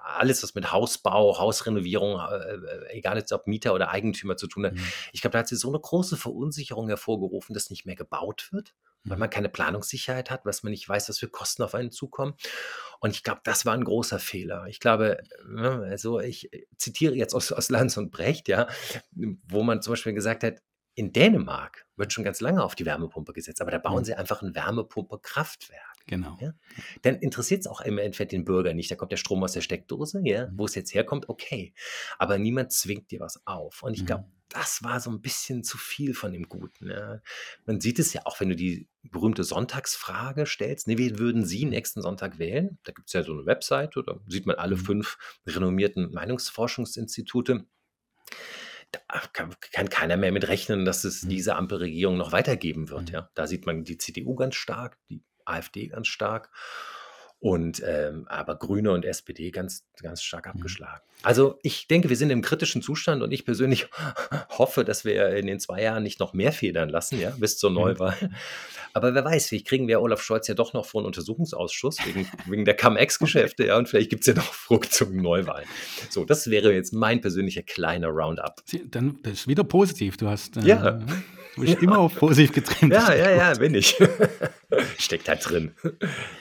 [0.04, 4.74] alles, was mit Hausbau, Hausrenovierung, äh, egal jetzt ob Mieter oder Eigentümer zu tun hat.
[4.74, 4.88] Mhm.
[5.14, 8.76] Ich glaube, da hat sie so eine große Verunsicherung hervorgerufen, dass nicht mehr gebaut wird,
[9.04, 9.22] weil Mhm.
[9.22, 12.36] man keine Planungssicherheit hat, was man nicht weiß, was für Kosten auf einen zukommen.
[13.00, 14.68] Und ich glaube, das war ein großer Fehler.
[14.68, 15.18] Ich glaube,
[15.48, 18.68] ne, also ich zitiere jetzt aus, aus Lanz und Brecht, ja,
[19.48, 20.62] wo man zum Beispiel gesagt hat,
[20.96, 24.06] in Dänemark wird schon ganz lange auf die Wärmepumpe gesetzt, aber da bauen Mhm.
[24.06, 25.82] sie einfach ein Wärmepumpe-Kraftwerk.
[26.08, 26.38] Genau.
[26.40, 26.54] Ja.
[27.02, 28.92] Dann interessiert es auch im Endeffekt den Bürger nicht.
[28.92, 30.58] Da kommt der Strom aus der Steckdose, ja, Mhm.
[30.58, 31.74] wo es jetzt herkommt, okay.
[32.20, 33.82] Aber niemand zwingt dir was auf.
[33.84, 34.06] Und ich Mhm.
[34.06, 36.90] glaube, das war so ein bisschen zu viel von dem Guten.
[36.90, 37.22] Ja.
[37.66, 40.88] Man sieht es ja auch, wenn du die berühmte Sonntagsfrage stellst.
[40.88, 42.78] Ne, wie würden Sie nächsten Sonntag wählen?
[42.84, 44.82] Da gibt es ja so eine Webseite, da sieht man alle Mhm.
[44.86, 45.18] fünf
[45.48, 47.66] renommierten Meinungsforschungsinstitute.
[48.92, 49.02] Da
[49.34, 51.30] kann, kann keiner mehr mit rechnen, dass es Mhm.
[51.30, 53.10] diese Ampelregierung noch weitergeben wird.
[53.10, 53.14] Mhm.
[53.14, 53.30] Ja.
[53.34, 56.52] Da sieht man die CDU ganz stark, die AfD ganz stark
[57.46, 60.52] und ähm, aber Grüne und SPD ganz, ganz stark Mhm.
[60.54, 61.02] abgeschlagen.
[61.22, 63.88] Also ich denke, wir sind im kritischen Zustand und ich persönlich
[64.58, 67.70] hoffe, dass wir in den zwei Jahren nicht noch mehr federn lassen, ja, bis zur
[67.70, 67.76] Mhm.
[67.76, 68.32] Neuwahl.
[68.94, 72.28] Aber wer weiß, vielleicht kriegen wir Olaf Scholz ja doch noch vor einen Untersuchungsausschuss wegen,
[72.48, 75.68] wegen der Cum-Ex-Geschäfte, ja, und vielleicht gibt es ja noch Ruck zum Neuwahlen.
[76.10, 78.64] So, das wäre jetzt mein persönlicher kleiner Roundup.
[78.90, 80.18] Dann das ist wieder positiv.
[80.18, 81.00] Du hast äh, Ja.
[81.56, 82.94] Du bist immer auf positiv getrimmt.
[82.94, 83.96] Ja, ja, ja, bin ich.
[84.98, 85.72] Steckt da drin.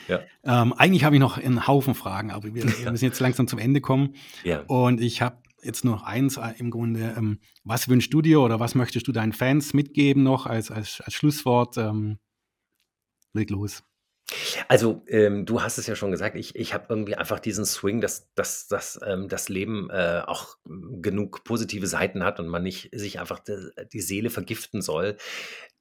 [0.08, 0.20] Ja.
[0.44, 3.58] Ähm, eigentlich habe ich noch einen Haufen Fragen, aber wir, wir müssen jetzt langsam zum
[3.58, 4.14] Ende kommen.
[4.44, 4.60] ja.
[4.66, 7.14] Und ich habe jetzt nur noch eins äh, im Grunde.
[7.16, 11.00] Ähm, was wünschst du dir oder was möchtest du deinen Fans mitgeben noch als, als,
[11.00, 11.76] als Schlusswort?
[11.78, 12.18] Ähm,
[13.32, 13.82] leg los.
[14.68, 18.00] Also, ähm, du hast es ja schon gesagt, ich, ich habe irgendwie einfach diesen Swing,
[18.00, 22.88] dass, dass, dass ähm, das Leben äh, auch genug positive Seiten hat und man nicht
[22.92, 25.16] sich einfach die, die Seele vergiften soll,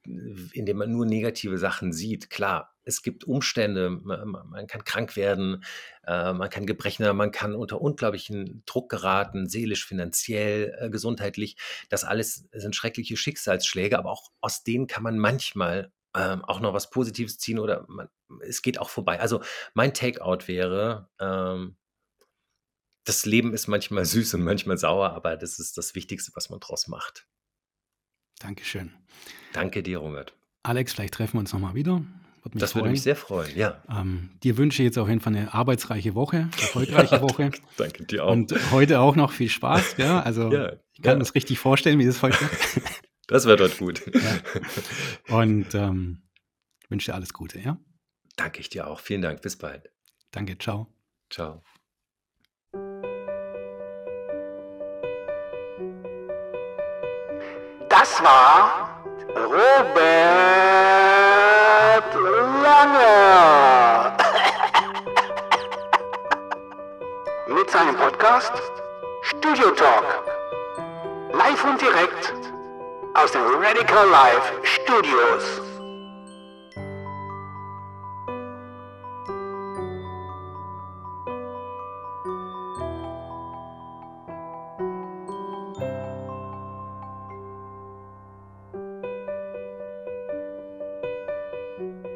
[0.05, 2.29] indem man nur negative Sachen sieht.
[2.29, 5.63] Klar, es gibt Umstände, man, man kann krank werden,
[6.05, 11.55] äh, man kann Gebrechen man kann unter unglaublichen Druck geraten, seelisch, finanziell, äh, gesundheitlich.
[11.89, 16.73] Das alles sind schreckliche Schicksalsschläge, aber auch aus denen kann man manchmal ähm, auch noch
[16.73, 18.07] was Positives ziehen oder man,
[18.41, 19.19] es geht auch vorbei.
[19.19, 19.41] Also
[19.73, 21.75] mein Takeout wäre, ähm,
[23.05, 26.59] das Leben ist manchmal süß und manchmal sauer, aber das ist das Wichtigste, was man
[26.59, 27.27] draus macht.
[28.39, 28.93] Dankeschön.
[29.53, 30.33] Danke dir, Robert.
[30.63, 32.01] Alex, vielleicht treffen wir uns nochmal wieder.
[32.43, 32.91] Würde Das würde freuen.
[32.91, 33.55] mich sehr freuen.
[33.55, 37.51] Ja, Ähm, dir wünsche ich jetzt auf jeden Fall eine arbeitsreiche Woche, erfolgreiche Woche.
[37.77, 38.31] danke dir auch.
[38.31, 39.95] Und heute auch noch viel Spaß.
[39.97, 42.37] Ja, also ja, ich kann ja, das richtig vorstellen, wie das heute.
[43.27, 44.01] das wird dort gut.
[45.29, 46.23] Und ähm,
[46.89, 47.59] wünsche dir alles Gute.
[47.59, 47.77] Ja,
[48.35, 48.99] danke ich dir auch.
[48.99, 49.41] Vielen Dank.
[49.41, 49.89] Bis bald.
[50.31, 50.57] danke.
[50.57, 50.87] Ciao.
[51.29, 51.63] Ciao.
[57.89, 59.03] Das war
[59.35, 60.03] Robert
[62.63, 64.17] Lange.
[67.59, 68.53] Mit seinem Podcast
[69.21, 70.25] Studio Talk.
[71.33, 72.52] Live und direkt
[73.15, 75.61] aus den Radical Life Studios.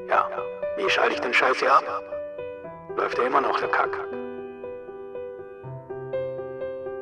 [0.07, 0.27] Ja,
[0.77, 1.83] wie schalte ich den Scheiß hier ab?
[2.95, 3.95] Läuft ja immer noch der Kack.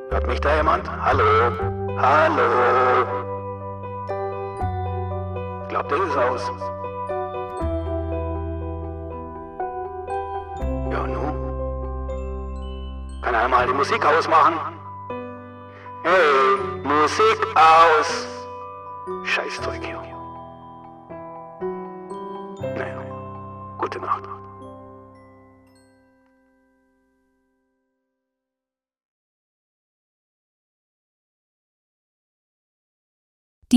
[0.10, 0.90] Hört mich da jemand?
[1.02, 1.24] Hallo?
[1.98, 3.15] Hallo?
[5.76, 6.52] Der ist aus.
[10.90, 11.36] Ja, nun?
[13.22, 14.54] Kann einer mal die Musik ausmachen?
[16.04, 18.26] Hey, Musik aus!
[19.26, 20.02] Scheißzeug hier.
[22.62, 23.02] Naja,
[23.78, 24.35] gute Nacht.